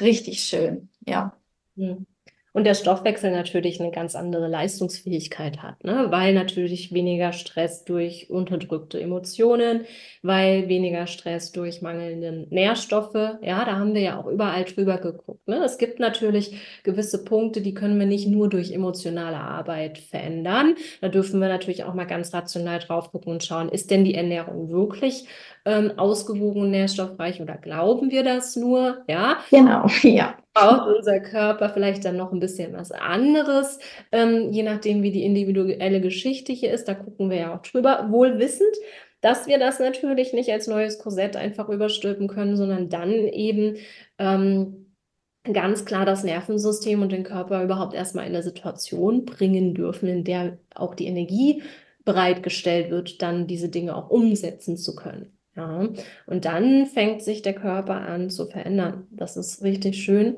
richtig 0.00 0.40
schön, 0.40 0.88
ja. 1.06 1.36
Mhm 1.76 2.06
und 2.56 2.64
der 2.64 2.72
Stoffwechsel 2.72 3.32
natürlich 3.32 3.82
eine 3.82 3.90
ganz 3.90 4.16
andere 4.16 4.48
Leistungsfähigkeit 4.48 5.62
hat, 5.62 5.84
ne? 5.84 6.06
weil 6.08 6.32
natürlich 6.32 6.90
weniger 6.90 7.34
Stress 7.34 7.84
durch 7.84 8.30
unterdrückte 8.30 8.98
Emotionen, 8.98 9.82
weil 10.22 10.66
weniger 10.66 11.06
Stress 11.06 11.52
durch 11.52 11.82
mangelnde 11.82 12.46
Nährstoffe, 12.48 13.12
ja, 13.42 13.62
da 13.66 13.76
haben 13.76 13.92
wir 13.92 14.00
ja 14.00 14.18
auch 14.18 14.26
überall 14.26 14.64
drüber 14.64 14.96
geguckt. 14.96 15.46
Ne? 15.46 15.62
Es 15.66 15.76
gibt 15.76 16.00
natürlich 16.00 16.56
gewisse 16.82 17.26
Punkte, 17.26 17.60
die 17.60 17.74
können 17.74 17.98
wir 17.98 18.06
nicht 18.06 18.26
nur 18.26 18.48
durch 18.48 18.72
emotionale 18.72 19.36
Arbeit 19.36 19.98
verändern. 19.98 20.76
Da 21.02 21.10
dürfen 21.10 21.42
wir 21.42 21.48
natürlich 21.48 21.84
auch 21.84 21.92
mal 21.92 22.06
ganz 22.06 22.32
rational 22.32 22.78
drauf 22.78 23.12
gucken 23.12 23.32
und 23.32 23.44
schauen, 23.44 23.68
ist 23.68 23.90
denn 23.90 24.02
die 24.02 24.14
Ernährung 24.14 24.70
wirklich 24.70 25.26
ähm, 25.66 25.92
ausgewogen 25.98 26.62
und 26.62 26.70
nährstoffreich 26.70 27.42
oder 27.42 27.58
glauben 27.58 28.10
wir 28.10 28.24
das 28.24 28.56
nur? 28.56 29.04
Ja. 29.08 29.40
Genau, 29.50 29.88
ja 30.02 30.36
braucht 30.56 30.96
unser 30.96 31.20
Körper 31.20 31.68
vielleicht 31.68 32.04
dann 32.04 32.16
noch 32.16 32.32
ein 32.32 32.40
bisschen 32.40 32.72
was 32.72 32.90
anderes, 32.92 33.78
ähm, 34.12 34.50
je 34.52 34.62
nachdem, 34.62 35.02
wie 35.02 35.12
die 35.12 35.24
individuelle 35.24 36.00
Geschichte 36.00 36.52
hier 36.52 36.72
ist. 36.72 36.88
Da 36.88 36.94
gucken 36.94 37.30
wir 37.30 37.36
ja 37.36 37.54
auch 37.54 37.62
drüber, 37.62 38.06
wohl 38.10 38.38
wissend, 38.38 38.74
dass 39.20 39.46
wir 39.46 39.58
das 39.58 39.78
natürlich 39.80 40.32
nicht 40.32 40.50
als 40.50 40.66
neues 40.66 40.98
Korsett 40.98 41.36
einfach 41.36 41.68
überstülpen 41.68 42.28
können, 42.28 42.56
sondern 42.56 42.88
dann 42.88 43.12
eben 43.12 43.76
ähm, 44.18 44.94
ganz 45.52 45.84
klar 45.84 46.06
das 46.06 46.24
Nervensystem 46.24 47.02
und 47.02 47.12
den 47.12 47.24
Körper 47.24 47.62
überhaupt 47.62 47.94
erstmal 47.94 48.26
in 48.26 48.34
eine 48.34 48.42
Situation 48.42 49.24
bringen 49.24 49.74
dürfen, 49.74 50.08
in 50.08 50.24
der 50.24 50.58
auch 50.74 50.94
die 50.94 51.06
Energie 51.06 51.62
bereitgestellt 52.04 52.90
wird, 52.90 53.20
dann 53.20 53.46
diese 53.46 53.68
Dinge 53.68 53.94
auch 53.96 54.10
umsetzen 54.10 54.76
zu 54.76 54.94
können. 54.94 55.35
Ja, 55.56 55.88
und 56.26 56.44
dann 56.44 56.84
fängt 56.84 57.22
sich 57.22 57.40
der 57.40 57.54
Körper 57.54 57.94
an 57.94 58.28
zu 58.28 58.44
verändern. 58.46 59.06
Das 59.10 59.38
ist 59.38 59.62
richtig 59.62 59.96
schön. 60.04 60.36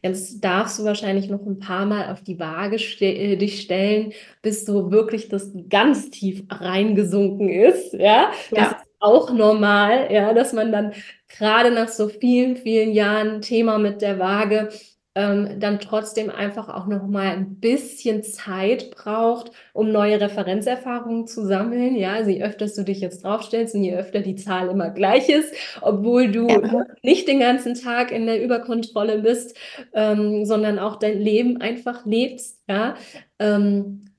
Jetzt 0.00 0.44
darfst 0.44 0.78
du 0.78 0.84
wahrscheinlich 0.84 1.28
noch 1.28 1.44
ein 1.44 1.58
paar 1.58 1.86
Mal 1.86 2.12
auf 2.12 2.22
die 2.22 2.38
Waage 2.38 2.78
ste 2.78 3.06
äh, 3.06 3.36
dich 3.36 3.62
stellen, 3.62 4.12
bis 4.42 4.64
so 4.64 4.92
wirklich 4.92 5.28
das 5.28 5.50
ganz 5.68 6.10
tief 6.10 6.44
reingesunken 6.48 7.48
ist. 7.48 7.94
Ja, 7.94 8.30
das 8.50 8.58
ja. 8.58 8.64
ist 8.66 8.76
auch 9.00 9.32
normal, 9.32 10.12
ja, 10.12 10.32
dass 10.34 10.52
man 10.52 10.70
dann 10.70 10.92
gerade 11.36 11.72
nach 11.72 11.88
so 11.88 12.08
vielen, 12.08 12.56
vielen 12.56 12.92
Jahren 12.92 13.40
Thema 13.40 13.78
mit 13.78 14.02
der 14.02 14.20
Waage 14.20 14.68
ähm, 15.16 15.58
dann 15.58 15.80
trotzdem 15.80 16.30
einfach 16.30 16.68
auch 16.68 16.86
noch 16.86 17.06
mal 17.08 17.26
ein 17.26 17.56
bisschen 17.56 18.22
Zeit 18.22 18.90
braucht, 18.92 19.50
um 19.72 19.90
neue 19.90 20.20
Referenzerfahrungen 20.20 21.26
zu 21.26 21.44
sammeln. 21.44 21.96
Ja, 21.96 22.12
also 22.12 22.30
je 22.30 22.44
öfter 22.44 22.66
du 22.68 22.84
dich 22.84 23.00
jetzt 23.00 23.24
draufstellst 23.24 23.74
und 23.74 23.82
je 23.82 23.96
öfter 23.96 24.20
die 24.20 24.36
Zahl 24.36 24.68
immer 24.68 24.90
gleich 24.90 25.28
ist, 25.28 25.52
obwohl 25.80 26.30
du 26.30 26.46
ja. 26.46 26.84
nicht 27.02 27.26
den 27.26 27.40
ganzen 27.40 27.74
Tag 27.74 28.12
in 28.12 28.26
der 28.26 28.42
Überkontrolle 28.42 29.18
bist, 29.18 29.56
ähm, 29.94 30.44
sondern 30.44 30.78
auch 30.78 30.96
dein 30.96 31.18
Leben 31.18 31.60
einfach 31.60 32.06
lebst. 32.06 32.62
Ja, 32.68 32.94
ähm, 33.40 34.09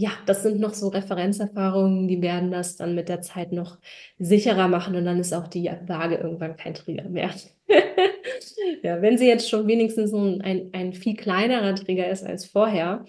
ja, 0.00 0.12
das 0.24 0.42
sind 0.42 0.58
noch 0.60 0.72
so 0.72 0.88
Referenzerfahrungen, 0.88 2.08
die 2.08 2.22
werden 2.22 2.50
das 2.50 2.76
dann 2.76 2.94
mit 2.94 3.10
der 3.10 3.20
Zeit 3.20 3.52
noch 3.52 3.76
sicherer 4.18 4.66
machen 4.66 4.96
und 4.96 5.04
dann 5.04 5.20
ist 5.20 5.34
auch 5.34 5.46
die 5.46 5.70
Waage 5.86 6.14
irgendwann 6.14 6.56
kein 6.56 6.72
Trigger 6.72 7.06
mehr. 7.06 7.28
ja, 8.82 9.02
wenn 9.02 9.18
sie 9.18 9.28
jetzt 9.28 9.50
schon 9.50 9.66
wenigstens 9.66 10.14
ein, 10.14 10.70
ein, 10.72 10.94
viel 10.94 11.16
kleinerer 11.16 11.74
Trigger 11.74 12.08
ist 12.08 12.24
als 12.24 12.46
vorher, 12.46 13.04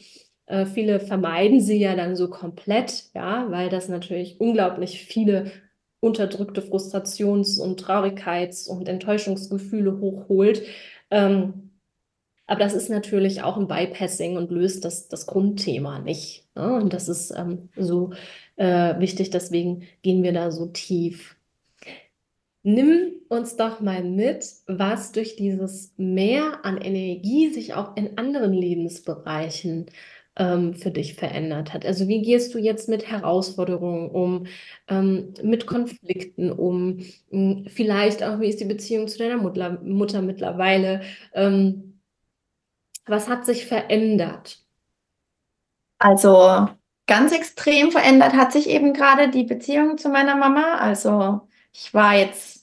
äh, 0.47 0.65
viele 0.65 0.99
vermeiden 0.99 1.61
sie 1.61 1.79
ja 1.79 1.95
dann 1.95 2.17
so 2.17 2.29
komplett, 2.29 3.05
ja, 3.15 3.49
weil 3.49 3.69
das 3.69 3.87
natürlich 3.87 4.41
unglaublich 4.41 5.05
viele 5.05 5.49
unterdrückte 6.01 6.61
Frustrations- 6.61 7.57
und 7.57 7.81
Traurigkeits- 7.81 8.67
und 8.67 8.89
Enttäuschungsgefühle 8.89 10.01
hochholt. 10.01 10.63
Ähm, 11.09 11.70
aber 12.51 12.59
das 12.59 12.73
ist 12.73 12.89
natürlich 12.89 13.43
auch 13.43 13.55
ein 13.55 13.69
Bypassing 13.69 14.35
und 14.35 14.51
löst 14.51 14.83
das, 14.83 15.07
das 15.07 15.25
Grundthema 15.25 15.99
nicht. 15.99 16.45
Ne? 16.53 16.81
Und 16.81 16.91
das 16.91 17.07
ist 17.07 17.31
ähm, 17.31 17.69
so 17.77 18.11
äh, 18.57 18.99
wichtig, 18.99 19.29
deswegen 19.29 19.83
gehen 20.01 20.21
wir 20.21 20.33
da 20.33 20.51
so 20.51 20.65
tief. 20.65 21.37
Nimm 22.63 23.13
uns 23.29 23.55
doch 23.55 23.79
mal 23.79 24.03
mit, 24.03 24.45
was 24.67 25.13
durch 25.13 25.37
dieses 25.37 25.93
Mehr 25.95 26.65
an 26.65 26.77
Energie 26.81 27.53
sich 27.53 27.73
auch 27.73 27.95
in 27.95 28.17
anderen 28.17 28.51
Lebensbereichen 28.51 29.85
ähm, 30.35 30.73
für 30.73 30.91
dich 30.91 31.13
verändert 31.13 31.73
hat. 31.73 31.85
Also 31.85 32.09
wie 32.09 32.21
gehst 32.21 32.53
du 32.53 32.57
jetzt 32.57 32.89
mit 32.89 33.09
Herausforderungen 33.09 34.09
um, 34.11 34.45
ähm, 34.89 35.33
mit 35.41 35.67
Konflikten 35.67 36.51
um, 36.51 36.99
hm, 37.29 37.67
vielleicht 37.69 38.23
auch, 38.23 38.41
wie 38.41 38.49
ist 38.49 38.59
die 38.59 38.65
Beziehung 38.65 39.07
zu 39.07 39.19
deiner 39.19 39.37
Mutter, 39.37 39.79
Mutter 39.83 40.21
mittlerweile? 40.21 40.99
Ähm, 41.33 41.90
was 43.05 43.27
hat 43.27 43.45
sich 43.45 43.65
verändert? 43.65 44.59
Also 45.99 46.67
ganz 47.07 47.31
extrem 47.33 47.91
verändert 47.91 48.33
hat 48.33 48.51
sich 48.51 48.69
eben 48.69 48.93
gerade 48.93 49.29
die 49.29 49.43
Beziehung 49.43 49.97
zu 49.97 50.09
meiner 50.09 50.35
Mama. 50.35 50.75
Also 50.79 51.47
ich 51.73 51.93
war 51.93 52.15
jetzt 52.15 52.61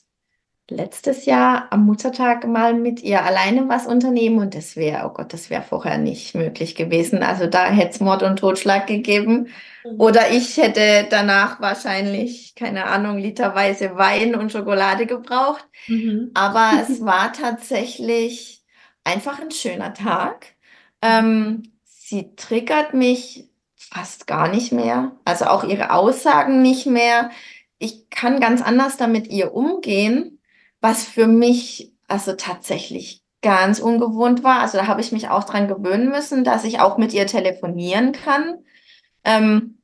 letztes 0.69 1.25
Jahr 1.25 1.67
am 1.71 1.85
Muttertag 1.85 2.47
mal 2.47 2.73
mit 2.73 3.01
ihr 3.01 3.23
alleine 3.23 3.67
was 3.69 3.87
unternehmen 3.87 4.39
und 4.39 4.55
das 4.55 4.75
wäre, 4.75 5.05
oh 5.07 5.13
Gott, 5.13 5.33
das 5.33 5.49
wäre 5.49 5.63
vorher 5.63 5.97
nicht 5.97 6.35
möglich 6.35 6.75
gewesen. 6.75 7.23
Also 7.23 7.47
da 7.47 7.65
hätte 7.65 7.91
es 7.91 7.99
Mord 7.99 8.23
und 8.23 8.37
Totschlag 8.37 8.87
gegeben. 8.87 9.49
Mhm. 9.83 9.99
Oder 9.99 10.31
ich 10.31 10.57
hätte 10.57 11.07
danach 11.09 11.59
wahrscheinlich, 11.59 12.55
keine 12.55 12.85
Ahnung, 12.85 13.17
literweise 13.17 13.95
Wein 13.95 14.35
und 14.35 14.51
Schokolade 14.51 15.05
gebraucht. 15.05 15.65
Mhm. 15.87 16.31
Aber 16.33 16.71
es 16.81 17.03
war 17.03 17.33
tatsächlich 17.33 18.58
einfach 19.03 19.39
ein 19.39 19.51
schöner 19.51 19.93
Tag. 19.93 20.55
Ähm, 21.01 21.71
sie 21.83 22.35
triggert 22.35 22.93
mich 22.93 23.49
fast 23.75 24.27
gar 24.27 24.47
nicht 24.49 24.71
mehr, 24.71 25.13
also 25.25 25.45
auch 25.45 25.63
ihre 25.63 25.91
Aussagen 25.91 26.61
nicht 26.61 26.85
mehr. 26.85 27.31
Ich 27.79 28.09
kann 28.09 28.39
ganz 28.39 28.61
anders 28.61 28.97
damit 28.97 29.27
ihr 29.27 29.53
umgehen, 29.53 30.39
was 30.81 31.05
für 31.05 31.27
mich 31.27 31.93
also 32.07 32.33
tatsächlich 32.33 33.23
ganz 33.41 33.79
ungewohnt 33.79 34.43
war. 34.43 34.59
Also 34.59 34.77
da 34.77 34.87
habe 34.87 35.01
ich 35.01 35.11
mich 35.11 35.29
auch 35.29 35.43
dran 35.45 35.67
gewöhnen 35.67 36.09
müssen, 36.09 36.43
dass 36.43 36.65
ich 36.65 36.79
auch 36.79 36.97
mit 36.97 37.13
ihr 37.13 37.25
telefonieren 37.25 38.11
kann, 38.11 38.59
ähm, 39.23 39.81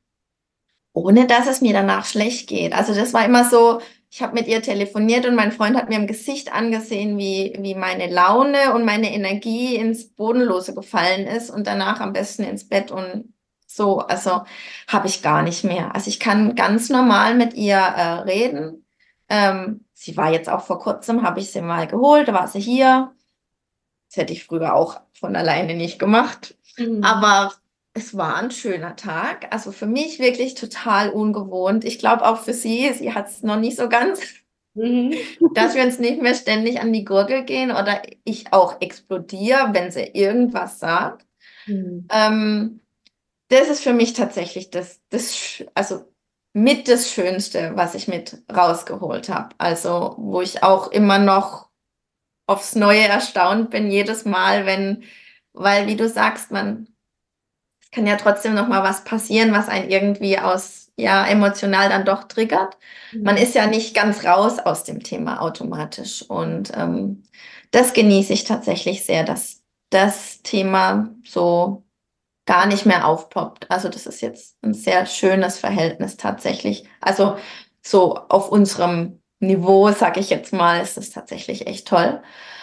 ohne 0.94 1.28
dass 1.28 1.48
es 1.48 1.62
mir 1.62 1.74
danach 1.74 2.06
schlecht 2.06 2.48
geht. 2.48 2.74
Also 2.74 2.94
das 2.94 3.14
war 3.14 3.26
immer 3.26 3.50
so, 3.50 3.82
ich 4.10 4.22
habe 4.22 4.34
mit 4.34 4.48
ihr 4.48 4.62
telefoniert 4.62 5.26
und 5.26 5.36
mein 5.36 5.52
Freund 5.52 5.76
hat 5.76 5.90
mir 5.90 5.98
im 5.98 6.08
Gesicht 6.08 6.54
angesehen, 6.54 7.18
wie, 7.18 7.54
wie 7.60 7.76
meine 7.76 8.08
Laune 8.08 8.74
und 8.74 8.86
meine 8.86 9.14
Energie 9.14 9.76
ins 9.76 10.08
Bodenlose 10.08 10.74
gefallen 10.74 11.28
ist 11.28 11.50
und 11.50 11.68
danach 11.68 12.00
am 12.00 12.14
besten 12.14 12.44
ins 12.44 12.68
Bett 12.68 12.92
und 12.92 13.34
so. 13.68 14.00
Also 14.00 14.44
habe 14.88 15.08
ich 15.08 15.22
gar 15.22 15.42
nicht 15.44 15.64
mehr. 15.64 15.94
Also 15.94 16.10
ich 16.10 16.20
kann 16.20 16.56
ganz 16.56 16.90
normal 16.90 17.36
mit 17.36 17.54
ihr 17.56 17.78
äh, 17.78 18.20
reden. 18.22 18.86
Ähm, 19.28 19.86
sie 19.94 20.16
war 20.16 20.32
jetzt 20.32 20.50
auch 20.50 20.64
vor 20.64 20.80
kurzem, 20.80 21.24
habe 21.24 21.40
ich 21.40 21.52
sie 21.52 21.62
mal 21.62 21.88
geholt, 21.88 22.28
da 22.28 22.34
war 22.34 22.48
sie 22.48 22.60
hier. 22.60 23.12
Das 24.10 24.18
hätte 24.18 24.34
ich 24.34 24.46
früher 24.46 24.76
auch 24.76 25.02
von 25.14 25.36
alleine 25.36 25.76
nicht 25.76 26.00
gemacht. 26.00 26.56
Mhm. 26.78 27.04
Aber 27.04 27.54
es 27.96 28.16
war 28.16 28.36
ein 28.36 28.52
schöner 28.52 28.96
Tag. 28.96 29.48
Also 29.52 29.72
für 29.72 29.88
mich 29.88 30.20
wirklich 30.20 30.54
total 30.54 31.10
ungewohnt. 31.10 31.86
Ich 31.86 31.98
glaube 31.98 32.28
auch 32.28 32.42
für 32.42 32.54
sie, 32.54 32.94
sie 32.94 33.14
hat 33.14 33.30
es 33.30 33.42
noch 33.42 33.58
nicht 33.58 33.78
so 33.78 33.88
ganz, 33.88 34.22
mhm. 34.74 35.16
dass 35.56 35.76
wir 35.76 35.84
uns 35.84 35.98
nicht 35.98 36.22
mehr 36.22 36.36
ständig 36.36 36.82
an 36.82 36.92
die 36.92 37.06
Gurgel 37.06 37.46
gehen 37.46 37.72
oder 37.72 38.02
ich 38.26 38.52
auch 38.52 38.82
explodiere, 38.82 39.70
wenn 39.72 39.92
sie 39.92 40.04
irgendwas 40.04 40.78
sagt. 40.80 41.26
Mhm. 41.68 42.08
Ähm, 42.12 42.82
das 43.48 43.70
ist 43.70 43.82
für 43.82 43.94
mich 43.94 44.14
tatsächlich 44.14 44.72
das, 44.72 45.00
das, 45.10 45.64
also 45.74 46.04
mit 46.52 46.90
das 46.90 47.10
Schönste, 47.10 47.74
was 47.76 47.96
ich 47.96 48.10
mit 48.10 48.44
rausgeholt 48.54 49.30
habe. 49.30 49.56
Also, 49.58 50.16
wo 50.18 50.42
ich 50.42 50.64
auch 50.64 50.92
immer 50.92 51.20
noch 51.20 51.70
aufs 52.46 52.76
Neue 52.76 53.08
erstaunt 53.08 53.70
bin, 53.70 53.90
jedes 53.90 54.26
Mal, 54.26 54.66
wenn, 54.66 55.04
weil, 55.54 55.88
wie 55.88 55.96
du 55.96 56.10
sagst, 56.10 56.52
man 56.52 56.88
kann 57.96 58.06
ja 58.06 58.18
trotzdem 58.18 58.54
noch 58.54 58.68
mal 58.68 58.84
was 58.84 59.06
passieren, 59.06 59.54
was 59.54 59.70
einen 59.70 59.90
irgendwie 59.90 60.38
aus 60.38 60.92
ja 60.98 61.26
emotional 61.26 61.90
dann 61.90 62.06
doch 62.06 62.26
triggert. 62.26 62.78
Mhm. 63.14 63.24
Man 63.24 63.38
ist 63.38 63.56
ja 63.56 63.68
nicht 63.68 63.96
ganz 63.96 64.26
raus 64.26 64.60
aus 64.60 64.84
dem 64.84 65.02
Thema 65.02 65.42
automatisch 65.42 66.22
und 66.22 66.72
ähm, 66.76 67.24
das 67.72 67.94
genieße 67.94 68.34
ich 68.34 68.44
tatsächlich 68.44 69.06
sehr, 69.06 69.24
dass 69.24 69.62
das 69.90 70.42
Thema 70.42 71.10
so 71.26 71.86
gar 72.46 72.66
nicht 72.68 72.86
mehr 72.86 73.08
aufpoppt. 73.08 73.72
Also 73.72 73.90
das 73.90 74.06
ist 74.06 74.22
jetzt 74.22 74.58
ein 74.62 74.74
sehr 74.74 75.06
schönes 75.06 75.58
Verhältnis 75.58 76.18
tatsächlich. 76.18 76.88
Also 77.02 77.38
so 77.82 78.16
auf 78.30 78.50
unserem 78.50 79.22
Niveau, 79.40 79.92
sage 79.92 80.20
ich 80.20 80.30
jetzt 80.30 80.54
mal, 80.54 80.82
ist 80.82 80.98
das 80.98 81.10
tatsächlich 81.12 81.68
echt 81.68 81.88
toll. 81.88 82.22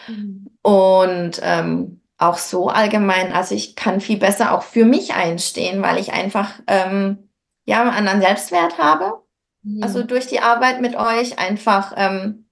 Mhm. 0.09 0.47
Und 0.63 1.41
ähm, 1.43 2.02
auch 2.23 2.39
so 2.39 2.69
allgemein, 2.69 3.33
also 3.33 3.55
ich 3.55 3.77
kann 3.77 4.01
viel 4.01 4.19
besser 4.19 4.53
auch 4.53 4.63
für 4.63 4.85
mich 4.85 5.15
einstehen, 5.15 5.83
weil 5.83 5.99
ich 5.99 6.13
einfach 6.13 6.51
ähm, 6.67 7.31
ja 7.65 7.83
einen 7.83 7.97
anderen 7.97 8.21
Selbstwert 8.21 8.79
habe. 8.79 9.23
Mhm. 9.63 9.83
Also 9.83 10.03
durch 10.03 10.27
die 10.27 10.41
Arbeit 10.41 10.81
mit 10.81 10.97
euch 10.97 11.39
einfach 11.39 11.95
ähm, 11.97 12.47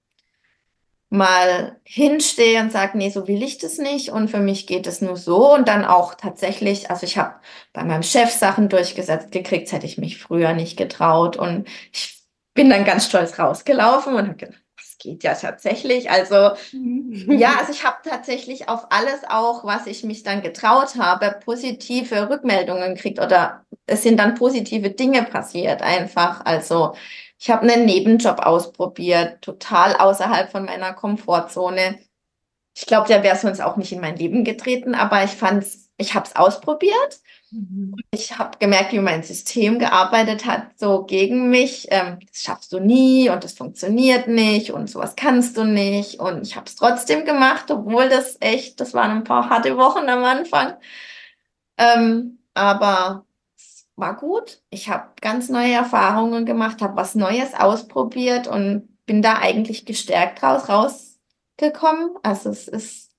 mal 1.09 1.77
hinstehe 1.83 2.61
und 2.61 2.71
sage, 2.71 2.97
nee, 2.97 3.09
so 3.09 3.27
will 3.27 3.43
ich 3.43 3.57
das 3.57 3.77
nicht 3.77 4.09
und 4.09 4.29
für 4.29 4.39
mich 4.39 4.65
geht 4.65 4.87
es 4.87 5.01
nur 5.01 5.17
so 5.17 5.53
und 5.53 5.67
dann 5.67 5.83
auch 5.83 6.15
tatsächlich, 6.15 6.89
also 6.89 7.05
ich 7.05 7.17
habe 7.17 7.35
bei 7.73 7.83
meinem 7.83 8.03
Chef 8.03 8.31
Sachen 8.31 8.69
durchgesetzt 8.69 9.31
gekriegt, 9.31 9.71
hätte 9.73 9.85
ich 9.85 9.97
mich 9.97 10.19
früher 10.19 10.53
nicht 10.53 10.77
getraut 10.77 11.35
und 11.35 11.67
ich 11.91 12.23
bin 12.53 12.69
dann 12.69 12.85
ganz 12.85 13.05
stolz 13.07 13.37
rausgelaufen 13.37 14.15
und 14.15 14.27
habe 14.27 14.37
gedacht, 14.37 14.60
geht 15.01 15.23
ja 15.23 15.33
tatsächlich. 15.33 16.09
Also 16.09 16.51
mhm. 16.71 17.31
ja, 17.37 17.55
also 17.59 17.71
ich 17.71 17.83
habe 17.83 17.97
tatsächlich 18.03 18.69
auf 18.69 18.87
alles 18.89 19.21
auch, 19.27 19.63
was 19.63 19.87
ich 19.87 20.03
mich 20.03 20.23
dann 20.23 20.41
getraut 20.41 20.95
habe, 20.97 21.39
positive 21.43 22.29
Rückmeldungen 22.29 22.95
gekriegt 22.95 23.19
oder 23.19 23.65
es 23.85 24.03
sind 24.03 24.19
dann 24.19 24.35
positive 24.35 24.91
Dinge 24.91 25.23
passiert 25.23 25.81
einfach. 25.81 26.45
Also 26.45 26.93
ich 27.39 27.49
habe 27.49 27.63
einen 27.63 27.85
Nebenjob 27.85 28.39
ausprobiert, 28.39 29.41
total 29.41 29.95
außerhalb 29.95 30.51
von 30.51 30.65
meiner 30.65 30.93
Komfortzone. 30.93 31.99
Ich 32.75 32.85
glaube, 32.85 33.07
der 33.07 33.23
wäre 33.23 33.35
sonst 33.35 33.61
auch 33.61 33.77
nicht 33.77 33.91
in 33.91 33.99
mein 33.99 34.15
Leben 34.15 34.43
getreten, 34.43 34.95
aber 34.95 35.23
ich 35.23 35.31
fand's, 35.31 35.90
ich 36.01 36.13
habe 36.15 36.27
es 36.27 36.35
ausprobiert 36.35 37.21
Mhm. 37.51 37.95
Ich 38.11 38.37
habe 38.37 38.57
gemerkt, 38.59 38.93
wie 38.93 38.99
mein 38.99 39.23
System 39.23 39.77
gearbeitet 39.77 40.45
hat, 40.45 40.79
so 40.79 41.03
gegen 41.03 41.49
mich. 41.49 41.87
Ähm, 41.91 42.19
das 42.27 42.41
schaffst 42.41 42.71
du 42.71 42.79
nie 42.79 43.29
und 43.29 43.43
das 43.43 43.53
funktioniert 43.53 44.27
nicht 44.27 44.71
und 44.71 44.89
sowas 44.89 45.15
kannst 45.17 45.57
du 45.57 45.65
nicht. 45.65 46.19
Und 46.19 46.43
ich 46.43 46.55
habe 46.55 46.65
es 46.67 46.75
trotzdem 46.75 47.25
gemacht, 47.25 47.69
obwohl 47.69 48.07
das 48.09 48.37
echt, 48.39 48.79
das 48.79 48.93
waren 48.93 49.11
ein 49.11 49.23
paar 49.25 49.49
harte 49.49 49.77
Wochen 49.77 50.07
am 50.09 50.23
Anfang. 50.23 50.75
Ähm, 51.77 52.39
aber 52.53 53.25
es 53.57 53.87
war 53.95 54.15
gut. 54.17 54.61
Ich 54.69 54.89
habe 54.89 55.09
ganz 55.21 55.49
neue 55.49 55.73
Erfahrungen 55.73 56.45
gemacht, 56.45 56.81
habe 56.81 56.95
was 56.95 57.15
Neues 57.15 57.53
ausprobiert 57.53 58.47
und 58.47 58.87
bin 59.05 59.21
da 59.21 59.39
eigentlich 59.39 59.85
gestärkt 59.85 60.41
raus 60.43 60.69
rausgekommen. 60.69 62.11
Also 62.23 62.49
es 62.49 62.67
ist 62.69 63.11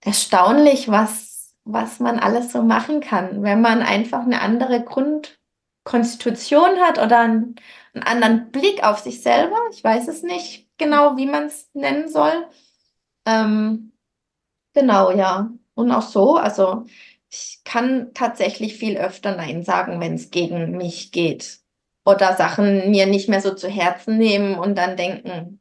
erstaunlich, 0.00 0.88
was 0.88 1.37
was 1.70 2.00
man 2.00 2.18
alles 2.18 2.50
so 2.50 2.62
machen 2.62 3.00
kann, 3.00 3.42
wenn 3.42 3.60
man 3.60 3.82
einfach 3.82 4.22
eine 4.22 4.40
andere 4.40 4.82
Grundkonstitution 4.82 6.80
hat 6.80 6.98
oder 6.98 7.20
einen, 7.20 7.56
einen 7.92 8.04
anderen 8.04 8.50
Blick 8.50 8.82
auf 8.82 9.00
sich 9.00 9.20
selber. 9.22 9.58
Ich 9.70 9.84
weiß 9.84 10.08
es 10.08 10.22
nicht 10.22 10.66
genau, 10.78 11.18
wie 11.18 11.26
man 11.26 11.44
es 11.44 11.68
nennen 11.74 12.08
soll. 12.08 12.46
Ähm, 13.26 13.92
genau, 14.72 15.10
ja. 15.10 15.50
Und 15.74 15.92
auch 15.92 16.02
so, 16.02 16.36
also 16.36 16.86
ich 17.30 17.60
kann 17.64 18.12
tatsächlich 18.14 18.78
viel 18.78 18.96
öfter 18.96 19.36
Nein 19.36 19.62
sagen, 19.62 20.00
wenn 20.00 20.14
es 20.14 20.30
gegen 20.30 20.70
mich 20.76 21.12
geht. 21.12 21.60
Oder 22.06 22.34
Sachen 22.36 22.90
mir 22.90 23.06
nicht 23.06 23.28
mehr 23.28 23.42
so 23.42 23.54
zu 23.54 23.68
Herzen 23.68 24.16
nehmen 24.16 24.54
und 24.54 24.78
dann 24.78 24.96
denken, 24.96 25.60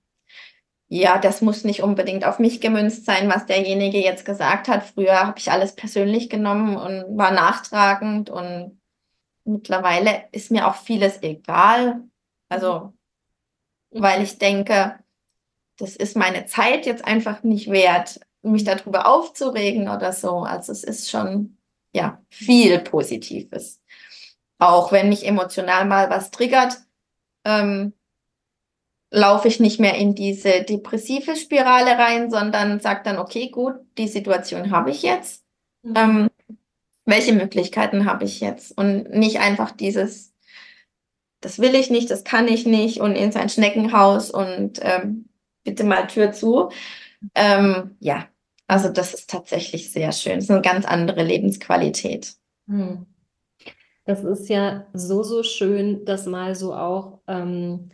ja, 0.89 1.17
das 1.17 1.41
muss 1.41 1.63
nicht 1.63 1.83
unbedingt 1.83 2.25
auf 2.25 2.39
mich 2.39 2.61
gemünzt 2.61 3.05
sein, 3.05 3.29
was 3.29 3.45
derjenige 3.45 3.99
jetzt 3.99 4.25
gesagt 4.25 4.69
hat. 4.69 4.85
Früher 4.85 5.19
habe 5.19 5.37
ich 5.37 5.51
alles 5.51 5.75
persönlich 5.75 6.29
genommen 6.29 6.77
und 6.77 7.17
war 7.17 7.31
nachtragend 7.31 8.29
und 8.29 8.79
mittlerweile 9.43 10.25
ist 10.31 10.49
mir 10.49 10.67
auch 10.67 10.75
vieles 10.75 11.21
egal. 11.21 12.01
Also, 12.47 12.93
mhm. 13.91 14.01
weil 14.01 14.23
ich 14.23 14.37
denke, 14.37 14.97
das 15.77 15.95
ist 15.95 16.15
meine 16.15 16.45
Zeit 16.45 16.85
jetzt 16.85 17.05
einfach 17.05 17.43
nicht 17.43 17.69
wert, 17.69 18.19
mich 18.41 18.63
darüber 18.63 19.07
aufzuregen 19.07 19.89
oder 19.89 20.13
so. 20.13 20.39
Also 20.39 20.71
es 20.71 20.83
ist 20.83 21.09
schon, 21.09 21.57
ja, 21.93 22.21
viel 22.29 22.79
Positives. 22.79 23.81
Auch 24.57 24.91
wenn 24.91 25.09
mich 25.09 25.25
emotional 25.25 25.85
mal 25.85 26.09
was 26.09 26.31
triggert, 26.31 26.77
ähm, 27.43 27.93
laufe 29.09 29.47
ich 29.47 29.59
nicht 29.59 29.79
mehr 29.79 29.95
in 29.95 30.15
diese 30.15 30.63
depressive 30.63 31.35
Spirale 31.35 31.97
rein, 31.97 32.29
sondern 32.29 32.79
sage 32.79 33.01
dann, 33.03 33.17
okay, 33.17 33.49
gut, 33.49 33.75
die 33.97 34.07
Situation 34.07 34.71
habe 34.71 34.91
ich 34.91 35.01
jetzt. 35.01 35.43
Mhm. 35.83 35.93
Ähm, 35.95 36.29
welche 37.05 37.33
Möglichkeiten 37.33 38.05
habe 38.05 38.25
ich 38.25 38.41
jetzt? 38.41 38.77
Und 38.77 39.11
nicht 39.11 39.39
einfach 39.39 39.71
dieses, 39.71 40.33
das 41.39 41.59
will 41.59 41.73
ich 41.75 41.89
nicht, 41.89 42.11
das 42.11 42.25
kann 42.25 42.47
ich 42.47 42.65
nicht 42.65 42.99
und 42.99 43.15
in 43.15 43.31
sein 43.31 43.49
Schneckenhaus 43.49 44.29
und 44.29 44.79
ähm, 44.81 45.29
bitte 45.63 45.85
mal 45.85 46.07
Tür 46.07 46.33
zu. 46.33 46.69
Ähm, 47.33 47.95
ja, 47.99 48.27
also 48.67 48.89
das 48.89 49.13
ist 49.13 49.29
tatsächlich 49.29 49.91
sehr 49.91 50.11
schön. 50.11 50.35
Das 50.35 50.45
ist 50.45 50.51
eine 50.51 50.61
ganz 50.61 50.85
andere 50.85 51.23
Lebensqualität. 51.23 52.35
Hm. 52.67 53.05
Das 54.05 54.23
ist 54.23 54.49
ja 54.49 54.85
so, 54.93 55.23
so 55.23 55.43
schön, 55.43 56.03
das 56.05 56.25
mal 56.25 56.55
so 56.55 56.73
auch 56.73 57.19
ähm, 57.27 57.89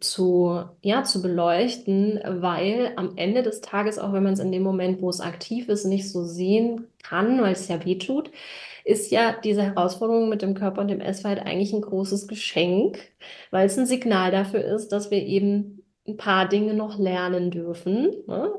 zu, 0.00 0.62
ja, 0.82 1.04
zu 1.04 1.22
beleuchten, 1.22 2.20
weil 2.24 2.92
am 2.96 3.16
Ende 3.16 3.42
des 3.42 3.60
Tages, 3.60 3.98
auch 3.98 4.12
wenn 4.12 4.22
man 4.22 4.34
es 4.34 4.40
in 4.40 4.52
dem 4.52 4.62
Moment, 4.62 5.00
wo 5.00 5.08
es 5.08 5.20
aktiv 5.20 5.68
ist, 5.68 5.84
nicht 5.84 6.10
so 6.10 6.24
sehen 6.24 6.86
kann, 7.02 7.40
weil 7.40 7.52
es 7.52 7.68
ja 7.68 7.84
weh 7.84 7.96
tut, 7.96 8.30
ist 8.84 9.10
ja 9.10 9.34
diese 9.42 9.62
Herausforderung 9.62 10.28
mit 10.28 10.42
dem 10.42 10.54
Körper 10.54 10.80
und 10.80 10.88
dem 10.88 11.00
Essverhalten 11.00 11.46
eigentlich 11.46 11.72
ein 11.72 11.82
großes 11.82 12.28
Geschenk, 12.28 12.98
weil 13.50 13.66
es 13.66 13.78
ein 13.78 13.86
Signal 13.86 14.30
dafür 14.30 14.64
ist, 14.64 14.88
dass 14.88 15.10
wir 15.10 15.22
eben 15.22 15.82
ein 16.06 16.16
paar 16.16 16.48
Dinge 16.48 16.74
noch 16.74 16.98
lernen 16.98 17.50
dürfen. 17.50 18.12
Ne? 18.26 18.52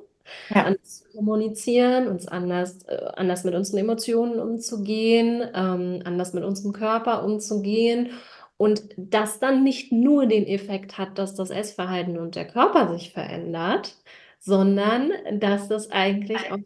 Ja. 0.49 0.65
Anders 0.65 1.03
zu 1.03 1.17
kommunizieren, 1.17 2.07
uns 2.07 2.27
anders, 2.27 2.83
äh, 2.83 3.05
anders 3.15 3.45
mit 3.45 3.55
unseren 3.55 3.77
Emotionen 3.79 4.39
umzugehen, 4.39 5.43
ähm, 5.53 6.01
anders 6.03 6.33
mit 6.33 6.43
unserem 6.43 6.73
Körper 6.73 7.23
umzugehen 7.23 8.09
und 8.57 8.83
das 8.97 9.39
dann 9.39 9.63
nicht 9.63 9.91
nur 9.91 10.25
den 10.25 10.45
Effekt 10.47 10.97
hat, 10.97 11.17
dass 11.17 11.35
das 11.35 11.51
Essverhalten 11.51 12.17
und 12.17 12.35
der 12.35 12.47
Körper 12.47 12.91
sich 12.91 13.11
verändert, 13.13 13.95
sondern 14.39 15.11
dass 15.33 15.67
das 15.67 15.91
eigentlich 15.91 16.51
auf 16.51 16.59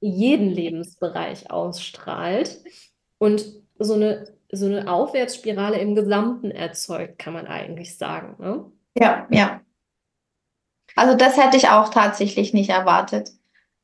jeden 0.00 0.50
Lebensbereich 0.50 1.50
ausstrahlt 1.50 2.58
und 3.18 3.44
so 3.78 3.94
eine, 3.94 4.32
so 4.50 4.66
eine 4.66 4.90
Aufwärtsspirale 4.90 5.78
im 5.78 5.94
Gesamten 5.94 6.50
erzeugt, 6.50 7.18
kann 7.18 7.32
man 7.32 7.46
eigentlich 7.46 7.96
sagen. 7.96 8.36
Ne? 8.38 8.64
Ja, 8.96 9.26
ja. 9.30 9.60
Also 10.96 11.16
das 11.16 11.36
hätte 11.36 11.56
ich 11.56 11.68
auch 11.68 11.90
tatsächlich 11.90 12.52
nicht 12.52 12.70
erwartet. 12.70 13.30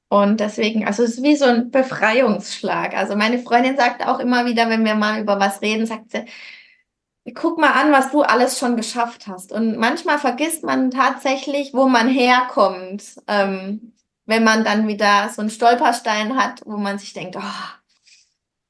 Und 0.09 0.41
deswegen, 0.41 0.87
also 0.87 1.03
es 1.03 1.19
ist 1.19 1.23
wie 1.23 1.37
so 1.37 1.45
ein 1.45 1.71
Befreiungsschlag. 1.71 2.97
Also 2.97 3.17
meine 3.17 3.39
Freundin 3.39 3.77
sagt 3.77 4.07
auch 4.07 4.19
immer 4.19 4.47
wieder, 4.47 4.69
wenn 4.69 4.85
wir 4.85 4.95
mal 4.95 5.21
über 5.21 5.41
was 5.41 5.63
reden, 5.63 5.87
sagt 5.87 6.11
sie, 6.11 6.25
guck 7.33 7.59
mal 7.59 7.73
an, 7.73 7.93
was 7.93 8.11
du 8.11 8.23
alles 8.23 8.59
schon 8.59 8.77
geschafft 8.77 9.27
hast. 9.27 9.53
Und 9.53 9.79
manchmal 9.79 10.19
vergisst 10.19 10.63
man 10.63 10.91
tatsächlich, 10.91 11.73
wo 11.73 11.89
man 11.89 12.09
herkommt, 12.09 13.03
ähm, 13.29 13.95
wenn 14.27 14.45
man 14.45 14.65
dann 14.65 14.89
wieder 14.89 15.31
so 15.31 15.41
einen 15.41 15.51
Stolperstein 15.51 16.37
hat, 16.37 16.63
wo 16.67 16.77
man 16.77 16.99
sich 16.99 17.13
denkt, 17.13 17.37
oh, 17.37 17.75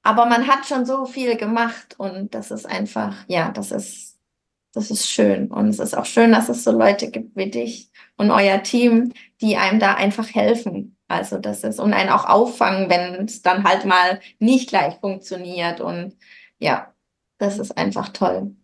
aber 0.03 0.27
man 0.27 0.47
hat 0.47 0.67
schon 0.67 0.85
so 0.87 1.07
viel 1.07 1.37
gemacht 1.37 1.95
und 1.99 2.35
das 2.35 2.51
ist 2.51 2.67
einfach, 2.67 3.15
ja, 3.27 3.51
das 3.51 3.73
ist, 3.73 4.19
das 4.73 4.91
ist 4.91 5.09
schön. 5.11 5.51
Und 5.51 5.69
es 5.69 5.79
ist 5.79 5.97
auch 5.97 6.05
schön, 6.05 6.33
dass 6.33 6.49
es 6.49 6.63
so 6.63 6.73
Leute 6.73 7.11
gibt 7.11 7.37
wie 7.37 7.51
dich 7.51 7.91
und 8.17 8.31
euer 8.31 8.63
Team, 8.63 9.13
die 9.41 9.57
einem 9.57 9.81
da 9.81 9.95
einfach 9.95 10.33
helfen. 10.33 10.97
Also 11.09 11.39
das 11.39 11.65
ist 11.65 11.81
und 11.81 11.93
einen 11.95 12.11
auch 12.11 12.27
auffangen, 12.27 12.91
wenn 12.91 13.25
es 13.25 13.43
dann 13.43 13.65
halt 13.65 13.85
mal 13.85 14.21
nicht 14.39 14.69
gleich 14.69 14.97
funktioniert. 15.01 15.81
Und 15.81 16.17
ja, 16.59 16.94
das 17.39 17.59
ist 17.59 17.77
einfach 17.77 18.09
toll. 18.11 18.55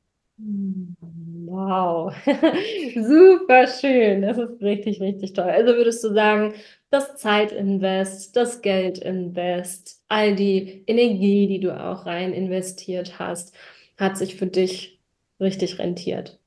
Wow, 1.47 2.15
super 2.95 3.67
schön. 3.67 4.23
Das 4.23 4.39
ist 4.39 4.63
richtig, 4.63 5.01
richtig 5.01 5.33
toll. 5.35 5.51
Also 5.51 5.75
würdest 5.75 6.03
du 6.05 6.15
sagen, 6.15 6.55
das 6.91 7.17
Zeitinvest, 7.17 8.37
das 8.37 8.63
Geldinvest, 8.63 10.03
all 10.09 10.35
die 10.35 10.85
Energie, 10.87 11.47
die 11.49 11.61
du 11.61 11.79
auch 11.79 12.07
rein 12.07 12.33
investiert 12.33 13.19
hast, 13.19 13.55
hat 13.99 14.17
sich 14.17 14.37
für 14.37 14.47
dich 14.47 15.01
richtig 15.41 15.79
rentiert? 15.79 16.41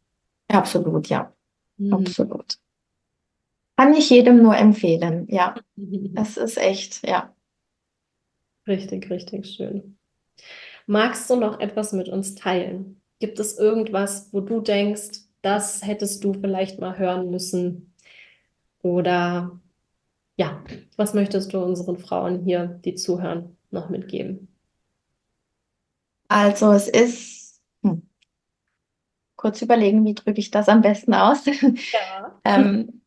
Absolut, 0.48 1.10
ja. 1.10 1.34
Mhm. 1.78 1.94
Absolut. 1.94 2.58
Kann 3.78 3.94
ich 3.94 4.10
jedem 4.10 4.42
nur 4.42 4.56
empfehlen, 4.58 5.28
ja. 5.30 5.56
Das 5.76 6.38
ist 6.38 6.58
echt, 6.58 7.06
ja. 7.08 7.34
Richtig, 8.68 9.10
richtig 9.10 9.46
schön. 9.46 9.93
Magst 10.88 11.30
du 11.30 11.36
noch 11.36 11.60
etwas 11.60 11.94
mit 11.94 12.10
uns 12.10 12.36
teilen? 12.36 13.02
Gibt 13.20 13.40
es 13.40 13.58
irgendwas, 13.58 14.30
wo 14.34 14.42
du 14.42 14.60
denkst, 14.62 15.22
das 15.42 15.86
hättest 15.86 16.24
du 16.24 16.34
vielleicht 16.34 16.80
mal 16.80 16.98
hören 16.98 17.30
müssen? 17.30 17.94
Oder 18.82 19.60
ja, 20.36 20.64
was 20.98 21.14
möchtest 21.14 21.54
du 21.54 21.60
unseren 21.60 21.98
Frauen 21.98 22.44
hier, 22.44 22.80
die 22.84 22.96
zuhören, 22.96 23.58
noch 23.72 23.90
mitgeben? 23.90 24.50
Also 26.28 26.72
es 26.72 26.88
ist, 26.88 27.62
hm, 27.84 28.10
kurz 29.36 29.62
überlegen, 29.62 30.06
wie 30.06 30.16
drücke 30.16 30.40
ich 30.40 30.52
das 30.52 30.70
am 30.70 30.82
besten 30.82 31.14
aus? 31.14 31.46
Ja. 31.94 32.40
ähm, 32.44 33.02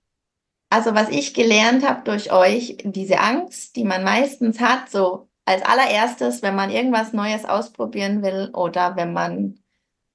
also 0.71 0.95
was 0.95 1.09
ich 1.11 1.35
gelernt 1.35 1.87
habe 1.89 2.03
durch 2.05 2.33
euch, 2.33 2.79
diese 2.85 3.21
Angst, 3.21 3.77
die 3.77 3.85
man 3.85 4.05
meistens 4.05 4.61
hat, 4.61 4.91
so 4.91 5.29
als 5.47 5.63
allererstes, 5.63 6.43
wenn 6.43 6.55
man 6.55 6.71
irgendwas 6.71 7.13
Neues 7.15 7.45
ausprobieren 7.47 8.23
will 8.23 8.51
oder 8.53 8.97
wenn 8.97 9.13
man 9.13 9.59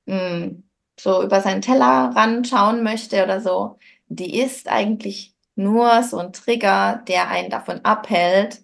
mh, 0.05 0.17
hm, 0.17 0.63
so 0.99 1.23
über 1.23 1.41
seinen 1.41 1.61
Tellerrand 1.61 2.47
schauen 2.47 2.83
möchte 2.83 3.23
oder 3.23 3.41
so, 3.41 3.79
die 4.07 4.39
ist 4.39 4.67
eigentlich 4.67 5.33
nur 5.55 6.03
so 6.03 6.19
ein 6.19 6.33
Trigger, 6.33 7.01
der 7.07 7.29
einen 7.29 7.49
davon 7.49 7.83
abhält, 7.83 8.63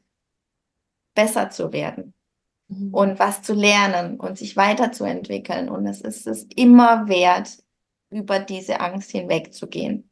besser 1.16 1.50
zu 1.50 1.74
werden 1.74 2.14
mhm. 2.68 2.94
und 2.94 3.20
was 3.20 3.42
zu 3.42 3.54
lernen 3.54 4.20
und 4.20 4.38
sich 4.38 4.56
weiterzuentwickeln. 4.58 5.70
Und 5.70 5.88
es 5.88 6.02
ist 6.02 6.28
es 6.28 6.44
immer 6.56 7.08
wert, 7.08 7.58
über 8.10 8.40
diese 8.40 8.80
Angst 8.82 9.12
hinwegzugehen. 9.12 10.10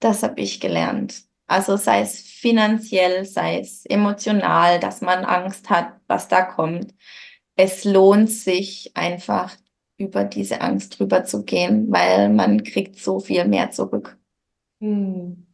Das 0.00 0.22
habe 0.22 0.40
ich 0.40 0.60
gelernt. 0.60 1.24
Also 1.46 1.76
sei 1.76 2.00
es 2.00 2.20
finanziell, 2.20 3.24
sei 3.24 3.60
es 3.60 3.84
emotional, 3.86 4.80
dass 4.80 5.00
man 5.00 5.24
Angst 5.24 5.70
hat, 5.70 5.94
was 6.06 6.28
da 6.28 6.42
kommt. 6.42 6.94
Es 7.56 7.84
lohnt 7.84 8.30
sich 8.30 8.92
einfach 8.94 9.54
über 9.96 10.24
diese 10.24 10.60
Angst 10.60 10.98
drüber 10.98 11.24
zu 11.24 11.44
gehen, 11.44 11.90
weil 11.90 12.28
man 12.30 12.64
kriegt 12.64 12.98
so 12.98 13.20
viel 13.20 13.44
mehr 13.44 13.70
zurück. 13.70 14.18
Hm. 14.80 15.46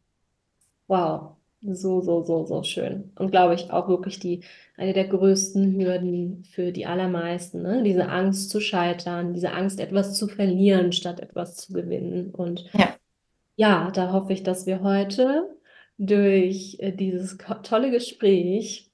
Wow, 0.86 1.36
so, 1.62 2.00
so, 2.00 2.22
so, 2.24 2.46
so 2.46 2.62
schön. 2.62 3.12
Und 3.16 3.30
glaube 3.30 3.54
ich 3.54 3.70
auch 3.70 3.88
wirklich 3.88 4.18
die, 4.18 4.42
eine 4.76 4.92
der 4.92 5.08
größten 5.08 5.78
Hürden 5.78 6.44
für 6.44 6.72
die 6.72 6.86
allermeisten, 6.86 7.62
ne? 7.62 7.82
Diese 7.82 8.08
Angst 8.08 8.50
zu 8.50 8.60
scheitern, 8.60 9.34
diese 9.34 9.52
Angst, 9.52 9.78
etwas 9.78 10.16
zu 10.16 10.26
verlieren, 10.26 10.92
statt 10.92 11.20
etwas 11.20 11.56
zu 11.56 11.72
gewinnen. 11.74 12.30
Und 12.30 12.64
ja, 12.72 12.94
ja 13.56 13.90
da 13.90 14.12
hoffe 14.12 14.32
ich, 14.32 14.42
dass 14.42 14.66
wir 14.66 14.80
heute 14.82 15.59
durch 16.00 16.78
äh, 16.80 16.92
dieses 16.92 17.36
tolle 17.62 17.90
Gespräch 17.90 18.90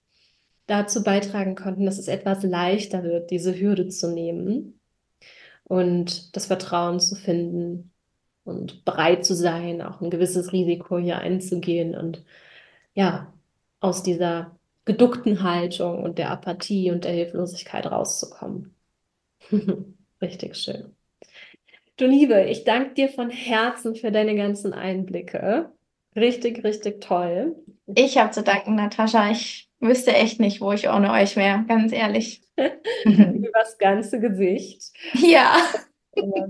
dazu 0.66 1.04
beitragen 1.04 1.54
konnten, 1.54 1.86
dass 1.86 1.98
es 1.98 2.08
etwas 2.08 2.42
leichter 2.42 3.04
wird, 3.04 3.30
diese 3.30 3.58
Hürde 3.58 3.88
zu 3.88 4.12
nehmen 4.12 4.80
und 5.62 6.34
das 6.34 6.46
Vertrauen 6.46 6.98
zu 6.98 7.14
finden 7.14 7.92
und 8.44 8.84
bereit 8.84 9.24
zu 9.24 9.36
sein, 9.36 9.82
auch 9.82 10.00
ein 10.00 10.10
gewisses 10.10 10.52
Risiko 10.52 10.98
hier 10.98 11.18
einzugehen 11.18 11.96
und 11.96 12.24
ja, 12.94 13.32
aus 13.78 14.02
dieser 14.02 14.58
geduckten 14.84 15.44
Haltung 15.44 16.02
und 16.02 16.18
der 16.18 16.30
Apathie 16.30 16.90
und 16.90 17.04
der 17.04 17.12
Hilflosigkeit 17.12 17.86
rauszukommen. 17.86 18.74
Richtig 20.20 20.56
schön. 20.56 20.96
Du 21.96 22.06
Liebe, 22.06 22.44
ich 22.44 22.64
danke 22.64 22.94
dir 22.94 23.08
von 23.08 23.30
Herzen 23.30 23.94
für 23.94 24.10
deine 24.10 24.34
ganzen 24.34 24.72
Einblicke. 24.72 25.70
Richtig, 26.16 26.64
richtig 26.64 27.00
toll. 27.02 27.54
Ich 27.94 28.18
habe 28.18 28.30
zu 28.30 28.42
danken, 28.42 28.74
Natascha. 28.74 29.30
Ich 29.30 29.70
wüsste 29.80 30.12
echt 30.12 30.40
nicht, 30.40 30.60
wo 30.60 30.72
ich 30.72 30.88
ohne 30.88 31.12
euch 31.12 31.36
wäre, 31.36 31.64
ganz 31.68 31.92
ehrlich. 31.92 32.42
Übers 33.04 33.78
ganze 33.78 34.18
Gesicht. 34.18 34.82
Ja. 35.14 35.56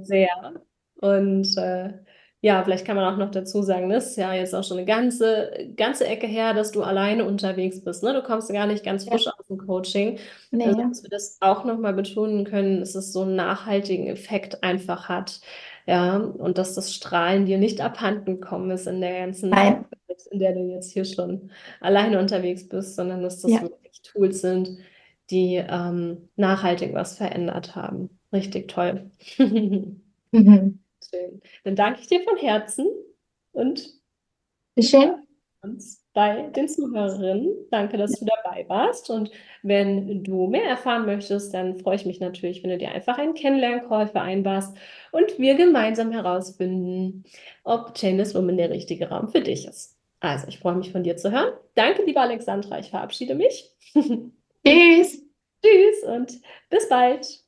Sehr. 0.02 0.54
Und 1.00 1.56
äh, 1.58 1.92
ja, 2.40 2.62
vielleicht 2.62 2.86
kann 2.86 2.94
man 2.96 3.12
auch 3.12 3.18
noch 3.18 3.32
dazu 3.32 3.62
sagen, 3.62 3.88
das 3.88 4.10
ist 4.10 4.16
ja 4.16 4.32
jetzt 4.32 4.54
auch 4.54 4.62
schon 4.62 4.76
eine 4.76 4.86
ganze, 4.86 5.50
ganze 5.76 6.06
Ecke 6.06 6.28
her, 6.28 6.54
dass 6.54 6.70
du 6.70 6.84
alleine 6.84 7.24
unterwegs 7.24 7.82
bist. 7.82 8.04
Ne? 8.04 8.12
Du 8.12 8.22
kommst 8.22 8.52
gar 8.52 8.66
nicht 8.66 8.84
ganz 8.84 9.04
frisch 9.04 9.24
ja. 9.24 9.32
aus 9.36 9.46
dem 9.48 9.58
Coaching. 9.58 10.18
Nee. 10.52 10.66
Also, 10.66 10.80
dass 10.80 11.02
wir 11.02 11.10
das 11.10 11.38
auch 11.40 11.64
nochmal 11.64 11.92
betonen 11.92 12.44
können, 12.44 12.78
dass 12.78 12.94
es 12.94 13.12
so 13.12 13.22
einen 13.22 13.34
nachhaltigen 13.34 14.06
Effekt 14.06 14.62
einfach 14.62 15.08
hat. 15.08 15.40
Ja, 15.86 16.16
und 16.16 16.58
dass 16.58 16.74
das 16.74 16.92
Strahlen 16.92 17.46
dir 17.46 17.58
nicht 17.58 17.80
abhanden 17.80 18.40
gekommen 18.40 18.70
ist 18.72 18.86
in 18.86 19.00
der 19.00 19.20
ganzen 19.20 19.50
Nein. 19.50 19.84
Zeit, 20.08 20.26
in 20.32 20.38
der 20.40 20.52
du 20.52 20.60
jetzt 20.72 20.92
hier 20.92 21.04
schon 21.04 21.50
alleine 21.80 22.18
unterwegs 22.18 22.68
bist, 22.68 22.96
sondern 22.96 23.22
dass 23.22 23.40
das 23.42 23.52
ja. 23.52 23.62
wirklich 23.62 24.02
Tools 24.02 24.40
sind, 24.40 24.78
die 25.30 25.56
ähm, 25.56 26.28
nachhaltig 26.36 26.92
was 26.92 27.16
verändert 27.16 27.76
haben. 27.76 28.10
Richtig 28.32 28.68
toll. 28.68 29.10
mhm. 29.38 30.02
Schön. 31.08 31.40
Dann 31.62 31.76
danke 31.76 32.00
ich 32.00 32.08
dir 32.08 32.20
von 32.24 32.36
Herzen 32.36 32.86
und 33.52 33.88
schön 34.80 35.25
uns 35.70 36.04
bei 36.12 36.48
den 36.56 36.68
Zuhörerinnen. 36.68 37.52
Danke, 37.70 37.98
dass 37.98 38.12
du 38.12 38.24
dabei 38.24 38.64
warst. 38.68 39.10
Und 39.10 39.30
wenn 39.62 40.24
du 40.24 40.46
mehr 40.46 40.64
erfahren 40.64 41.06
möchtest, 41.06 41.52
dann 41.52 41.78
freue 41.78 41.96
ich 41.96 42.06
mich 42.06 42.20
natürlich, 42.20 42.62
wenn 42.62 42.70
du 42.70 42.78
dir 42.78 42.92
einfach 42.92 43.18
einen 43.18 43.34
Kennenlern-Call 43.34 44.08
vereinbarst 44.08 44.76
und 45.12 45.38
wir 45.38 45.54
gemeinsam 45.56 46.12
herausfinden, 46.12 47.24
ob 47.64 47.94
Chainless 47.94 48.34
Woman 48.34 48.56
der 48.56 48.70
richtige 48.70 49.08
Raum 49.08 49.28
für 49.28 49.40
dich 49.42 49.66
ist. 49.66 49.96
Also, 50.20 50.48
ich 50.48 50.58
freue 50.58 50.76
mich 50.76 50.92
von 50.92 51.02
dir 51.02 51.16
zu 51.16 51.30
hören. 51.30 51.52
Danke, 51.74 52.02
liebe 52.04 52.20
Alexandra. 52.20 52.78
Ich 52.78 52.90
verabschiede 52.90 53.34
mich. 53.34 53.70
Tschüss. 53.94 55.22
Tschüss 55.62 56.02
und 56.06 56.40
bis 56.70 56.88
bald. 56.88 57.45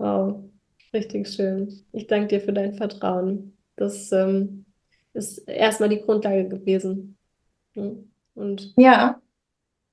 Wow, 0.00 0.44
richtig 0.94 1.28
schön. 1.28 1.84
Ich 1.92 2.06
danke 2.06 2.28
dir 2.28 2.40
für 2.40 2.54
dein 2.54 2.72
Vertrauen. 2.72 3.54
Das 3.76 4.10
ähm, 4.12 4.64
ist 5.12 5.46
erstmal 5.46 5.90
die 5.90 6.00
Grundlage 6.00 6.48
gewesen. 6.48 7.18
Und 8.34 8.72
ja. 8.78 9.20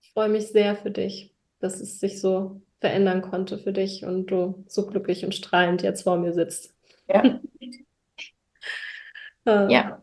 ich 0.02 0.10
freue 0.12 0.30
mich 0.30 0.48
sehr 0.48 0.78
für 0.78 0.92
dich, 0.92 1.36
dass 1.60 1.82
es 1.82 2.00
sich 2.00 2.22
so 2.22 2.62
verändern 2.80 3.22
konnte 3.22 3.58
für 3.58 3.74
dich 3.74 4.06
und 4.06 4.28
du 4.28 4.64
so 4.70 4.88
glücklich 4.88 5.26
und 5.26 5.36
strahlend 5.36 5.82
jetzt 5.82 6.04
vor 6.04 6.18
mir 6.18 6.34
sitzt. 6.34 6.74
Ja. 7.10 7.40
Ah, 9.46 9.66
ja. 9.70 10.02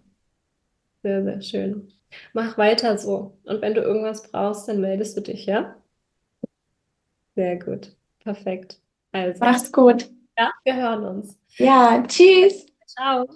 Sehr, 1.02 1.22
sehr 1.22 1.42
schön. 1.42 1.92
Mach 2.32 2.56
weiter 2.56 2.96
so. 2.96 3.36
Und 3.44 3.60
wenn 3.60 3.74
du 3.74 3.82
irgendwas 3.82 4.30
brauchst, 4.30 4.66
dann 4.68 4.80
meldest 4.80 5.18
du 5.18 5.20
dich, 5.20 5.44
ja? 5.44 5.76
Sehr 7.34 7.58
gut. 7.58 7.94
Perfekt. 8.20 8.80
Also. 9.14 9.38
Mach's 9.44 9.70
gut. 9.70 10.10
Ja, 10.36 10.50
wir 10.64 10.74
hören 10.74 11.04
uns. 11.04 11.38
Ja, 11.56 12.02
tschüss. 12.02 12.66
Ciao. 12.86 13.26